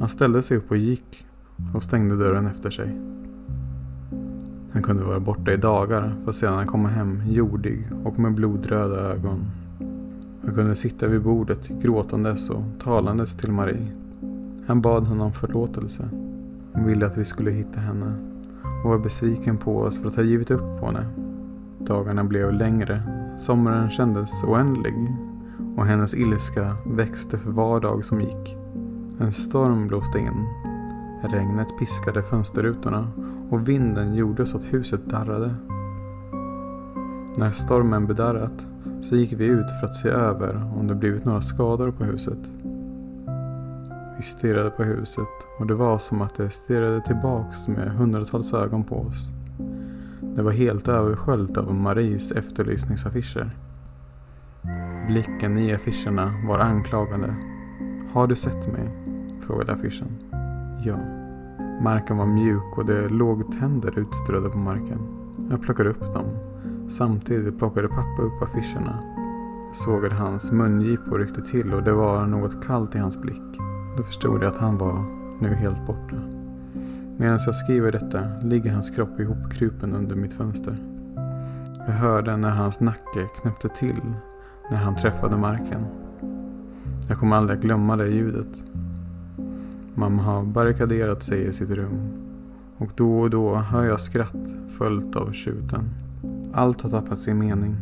Han 0.00 0.08
ställde 0.08 0.42
sig 0.42 0.56
upp 0.56 0.70
och 0.70 0.76
gick 0.76 1.26
och 1.74 1.82
stängde 1.82 2.16
dörren 2.16 2.46
efter 2.46 2.70
sig. 2.70 3.00
Han 4.72 4.82
kunde 4.82 5.04
vara 5.04 5.20
borta 5.20 5.52
i 5.52 5.56
dagar 5.56 6.16
för 6.22 6.30
att 6.30 6.36
sedan 6.36 6.66
komma 6.66 6.88
hem 6.88 7.22
jordig 7.26 7.88
och 8.04 8.18
med 8.18 8.34
blodröda 8.34 8.96
ögon 8.96 9.44
och 10.48 10.54
kunde 10.54 10.76
sitta 10.76 11.06
vid 11.06 11.22
bordet 11.22 11.68
gråtandes 11.68 12.50
och 12.50 12.62
talandes 12.78 13.36
till 13.36 13.52
Marie. 13.52 13.92
Han 14.66 14.80
bad 14.80 15.06
henne 15.06 15.24
om 15.24 15.32
förlåtelse 15.32 16.08
hon 16.74 16.86
ville 16.86 17.06
att 17.06 17.16
vi 17.16 17.24
skulle 17.24 17.50
hitta 17.50 17.80
henne 17.80 18.14
och 18.84 18.90
var 18.90 18.98
besviken 18.98 19.56
på 19.56 19.78
oss 19.78 19.98
för 19.98 20.08
att 20.08 20.16
ha 20.16 20.22
givit 20.22 20.50
upp 20.50 20.80
på 20.80 20.86
henne. 20.86 21.06
Dagarna 21.78 22.24
blev 22.24 22.52
längre, 22.52 23.02
sommaren 23.38 23.90
kändes 23.90 24.44
oändlig 24.44 25.16
och 25.76 25.86
hennes 25.86 26.14
ilska 26.14 26.76
växte 26.86 27.38
för 27.38 27.50
var 27.50 27.80
dag 27.80 28.04
som 28.04 28.20
gick. 28.20 28.56
En 29.18 29.32
storm 29.32 29.88
blåste 29.88 30.18
in. 30.18 30.46
Regnet 31.22 31.68
piskade 31.78 32.22
fönsterrutorna 32.22 33.08
och 33.50 33.68
vinden 33.68 34.14
gjorde 34.14 34.46
så 34.46 34.56
att 34.56 34.64
huset 34.64 35.06
darrade. 35.06 35.54
När 37.36 37.50
stormen 37.50 38.06
bedarrat 38.06 38.66
så 39.04 39.16
gick 39.16 39.32
vi 39.32 39.44
ut 39.44 39.70
för 39.80 39.86
att 39.86 39.96
se 39.96 40.08
över 40.08 40.54
om 40.78 40.86
det 40.86 40.94
blivit 40.94 41.24
några 41.24 41.42
skador 41.42 41.90
på 41.90 42.04
huset. 42.04 42.38
Vi 44.16 44.22
stirrade 44.22 44.70
på 44.70 44.82
huset 44.82 45.28
och 45.58 45.66
det 45.66 45.74
var 45.74 45.98
som 45.98 46.22
att 46.22 46.34
det 46.34 46.50
stirrade 46.50 47.00
tillbaks 47.00 47.68
med 47.68 47.90
hundratals 47.90 48.54
ögon 48.54 48.84
på 48.84 48.96
oss. 48.96 49.28
Det 50.20 50.42
var 50.42 50.52
helt 50.52 50.88
översköljt 50.88 51.56
av 51.56 51.74
Maries 51.74 52.32
efterlysningsaffischer. 52.32 53.50
Blicken 55.06 55.58
i 55.58 55.74
affischerna 55.74 56.32
var 56.48 56.58
anklagande. 56.58 57.34
Har 58.12 58.26
du 58.26 58.36
sett 58.36 58.72
mig? 58.72 58.90
frågade 59.46 59.72
affischen. 59.72 60.08
Ja. 60.84 60.96
Marken 61.82 62.16
var 62.16 62.26
mjuk 62.26 62.78
och 62.78 62.86
det 62.86 63.08
låg 63.08 63.58
tänder 63.60 63.98
utströdda 63.98 64.48
på 64.48 64.58
marken. 64.58 64.98
Jag 65.50 65.62
plockade 65.62 65.90
upp 65.90 66.14
dem. 66.14 66.53
Samtidigt 66.88 67.58
plockade 67.58 67.88
pappa 67.88 68.22
upp 68.22 68.42
affischerna. 68.42 68.98
Jag 69.66 69.76
såg 69.76 70.06
att 70.06 70.18
hans 70.18 70.52
mungipor 70.52 71.18
ryckte 71.18 71.42
till 71.42 71.72
och 71.72 71.82
det 71.82 71.92
var 71.92 72.26
något 72.26 72.66
kallt 72.66 72.94
i 72.94 72.98
hans 72.98 73.20
blick. 73.20 73.58
Då 73.96 74.02
förstod 74.02 74.42
jag 74.42 74.52
att 74.52 74.58
han 74.58 74.78
var 74.78 75.04
nu 75.40 75.54
helt 75.54 75.86
borta. 75.86 76.16
Medan 77.16 77.40
jag 77.46 77.56
skriver 77.56 77.92
detta 77.92 78.20
ligger 78.42 78.72
hans 78.72 78.90
kropp 78.90 79.20
ihopkrupen 79.20 79.94
under 79.94 80.16
mitt 80.16 80.34
fönster. 80.34 80.76
Jag 81.86 81.94
hörde 81.94 82.36
när 82.36 82.50
hans 82.50 82.80
nacke 82.80 83.28
knäppte 83.40 83.68
till 83.68 84.00
när 84.70 84.76
han 84.76 84.96
träffade 84.96 85.36
marken. 85.36 85.86
Jag 87.08 87.18
kommer 87.18 87.36
aldrig 87.36 87.58
att 87.58 87.64
glömma 87.64 87.96
det 87.96 88.08
ljudet. 88.08 88.64
Mamma 89.94 90.22
har 90.22 90.42
barrikaderat 90.44 91.22
sig 91.22 91.46
i 91.46 91.52
sitt 91.52 91.70
rum 91.70 92.24
och 92.76 92.90
då 92.94 93.20
och 93.20 93.30
då 93.30 93.54
hör 93.54 93.84
jag 93.84 94.00
skratt 94.00 94.54
följt 94.78 95.16
av 95.16 95.32
tjuten. 95.32 96.03
Allt 96.56 96.80
har 96.80 96.90
tappat 96.90 97.18
sin 97.18 97.38
mening. 97.38 97.76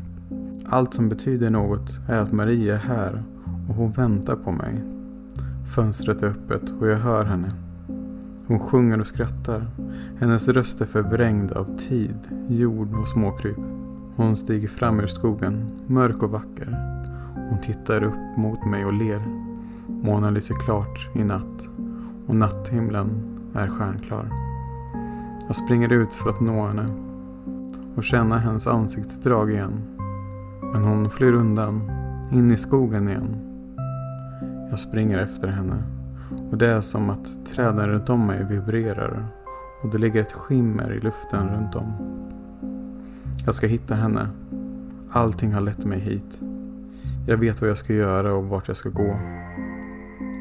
Allt 0.67 0.95
som 0.95 1.09
betyder 1.09 1.51
något 1.51 2.01
är 2.09 2.19
att 2.19 2.33
Marie 2.33 2.75
är 2.75 2.79
här 2.79 3.23
och 3.69 3.75
hon 3.75 3.93
väntar 3.93 4.37
på 4.37 4.53
mig. 4.53 4.83
Fönstret 5.75 6.23
är 6.23 6.27
öppet 6.27 6.73
och 6.81 6.89
jag 6.89 6.99
hör 6.99 7.25
henne. 7.25 7.53
Hon 8.47 8.59
sjunger 8.59 9.01
och 9.01 9.07
skrattar. 9.07 9.67
Hennes 10.19 10.49
röst 10.49 10.81
är 10.81 10.87
förvrängd 10.87 11.53
av 11.53 11.79
tid, 11.79 12.19
jord 12.49 12.95
och 12.95 13.09
småkryp. 13.09 13.59
Hon 14.17 14.37
stiger 14.37 14.69
fram 14.69 15.01
ur 15.01 15.07
skogen, 15.07 15.71
mörk 15.87 16.23
och 16.23 16.31
vacker. 16.31 16.99
Hon 17.51 17.61
tittar 17.61 18.03
upp 18.03 18.37
mot 18.37 18.67
mig 18.67 18.85
och 18.85 18.93
ler. 18.93 19.23
Månen 19.87 20.35
lyser 20.35 20.55
klart 20.55 21.09
i 21.15 21.25
natt 21.25 21.69
och 22.27 22.37
natthimlen 22.37 23.23
är 23.55 23.69
stjärnklar. 23.69 24.33
Jag 25.47 25.57
springer 25.57 25.93
ut 25.93 26.15
för 26.15 26.31
att 26.31 26.41
nå 26.41 26.67
henne 26.67 27.12
och 27.97 28.05
känna 28.05 28.39
hennes 28.39 28.67
ansiktsdrag 28.67 29.51
igen. 29.51 29.83
Men 30.73 30.85
hon 30.85 31.11
flyr 31.11 31.33
undan, 31.33 31.91
in 32.33 32.53
i 32.53 32.57
skogen 32.57 33.09
igen. 33.09 33.37
Jag 34.71 34.81
springer 34.81 35.19
efter 35.19 35.49
henne 35.49 35.83
och 36.51 36.59
det 36.59 36.67
är 36.67 36.81
som 36.81 37.11
att 37.11 37.47
träden 37.47 37.89
runt 37.89 38.09
om 38.09 38.27
mig 38.27 38.45
vibrerar 38.45 39.27
och 39.83 39.91
det 39.91 39.99
ligger 39.99 40.21
ett 40.21 40.33
skimmer 40.33 40.93
i 40.93 41.01
luften 41.01 41.49
runt 41.49 41.75
om. 41.75 41.93
Jag 43.47 43.55
ska 43.55 43.67
hitta 43.67 43.95
henne. 43.95 44.29
Allting 45.11 45.53
har 45.53 45.61
lett 45.61 45.85
mig 45.85 46.01
hit. 46.01 46.41
Jag 47.27 47.37
vet 47.37 47.61
vad 47.61 47.71
jag 47.71 47.79
ska 47.79 47.93
göra 47.93 48.35
och 48.35 48.45
vart 48.45 48.69
jag 48.69 48.77
ska 48.77 48.89
gå. 48.89 49.19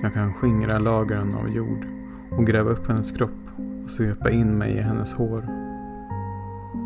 Jag 0.03 0.13
kan 0.13 0.33
skingra 0.33 0.79
lagren 0.79 1.35
av 1.35 1.49
jord 1.49 1.85
och 2.31 2.47
gräva 2.47 2.69
upp 2.69 2.87
hennes 2.87 3.11
kropp 3.11 3.59
och 3.83 3.91
svepa 3.91 4.29
in 4.29 4.57
mig 4.57 4.71
i 4.71 4.81
hennes 4.81 5.13
hår. 5.13 5.60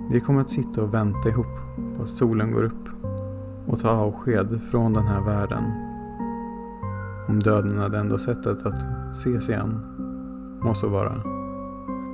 Vi 0.10 0.20
kommer 0.22 0.42
att 0.42 0.50
sitta 0.50 0.84
och 0.84 0.94
vänta 0.94 1.30
ihop 1.30 1.58
på 1.98 2.04
att 2.04 2.10
solen 2.10 2.52
går 2.52 2.64
upp 2.64 2.90
och 3.68 3.80
ta 3.80 3.90
avsked 3.90 4.62
från 4.72 4.94
den 4.94 5.04
här 5.04 5.22
världen. 5.22 5.64
Om 7.28 7.40
döden 7.40 7.80
är 7.80 7.90
det 7.90 7.98
enda 7.98 8.18
sättet 8.18 8.66
att 8.66 8.86
ses 9.12 9.50
igen, 9.50 9.80
må 10.64 10.74
så 10.74 10.90
vara. 10.90 11.24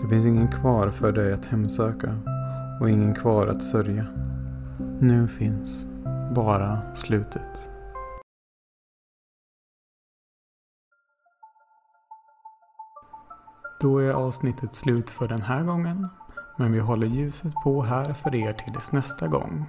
Det 0.01 0.07
finns 0.09 0.25
ingen 0.25 0.47
kvar 0.47 0.89
för 0.89 1.11
dig 1.11 1.33
att 1.33 1.45
hemsöka 1.45 2.15
och 2.81 2.89
ingen 2.89 3.15
kvar 3.15 3.47
att 3.47 3.63
sörja. 3.63 4.05
Nu 4.99 5.27
finns 5.27 5.87
bara 6.35 6.95
slutet. 6.95 7.69
Då 13.81 13.97
är 13.97 14.11
avsnittet 14.11 14.75
slut 14.75 15.09
för 15.09 15.27
den 15.27 15.41
här 15.41 15.63
gången. 15.63 16.07
Men 16.61 16.71
vi 16.71 16.79
håller 16.79 17.07
ljuset 17.07 17.53
på 17.63 17.83
här 17.83 18.13
för 18.13 18.35
er 18.35 18.53
tills 18.53 18.91
nästa 18.91 19.27
gång. 19.27 19.65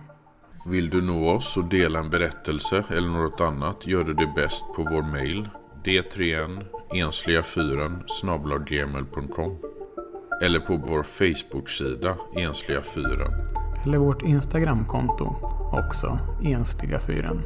Vill 0.67 0.91
du 0.91 1.03
nå 1.03 1.29
oss 1.29 1.57
och 1.57 1.65
dela 1.65 1.99
en 1.99 2.11
berättelse 2.11 2.85
eller 2.91 3.09
något 3.09 3.41
annat 3.41 3.87
gör 3.87 4.05
du 4.05 4.15
det 4.15 4.33
bäst 4.37 4.65
på 4.77 4.83
vår 4.83 5.03
mail 5.03 5.49
d3n 5.85 6.65
ensliga4 6.91 8.03
snablaggmail.com 8.07 9.59
eller 10.43 10.61
på 10.61 10.77
vår 10.77 11.03
Facebook-sida 11.03 12.17
Ensliga 12.37 12.83
fyren. 12.83 13.33
Eller 13.85 13.99
vårt 13.99 14.23
Instagramkonto, 14.23 15.35
också 15.73 16.19
Ensliga 16.43 17.01
fyren. 17.01 17.41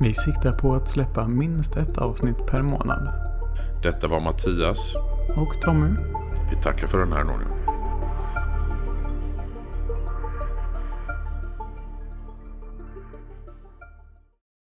Vi 0.00 0.14
siktar 0.14 0.52
på 0.52 0.74
att 0.74 0.88
släppa 0.88 1.28
minst 1.28 1.76
ett 1.76 1.98
avsnitt 1.98 2.46
per 2.46 2.62
månad. 2.62 3.08
Detta 3.82 4.08
var 4.08 4.20
Mattias. 4.20 4.94
Och 5.36 5.60
Tommy. 5.60 5.90
Vi 6.50 6.62
tackar 6.62 6.86
för 6.86 6.98
den 6.98 7.12
här 7.12 7.24
gången. 7.24 7.59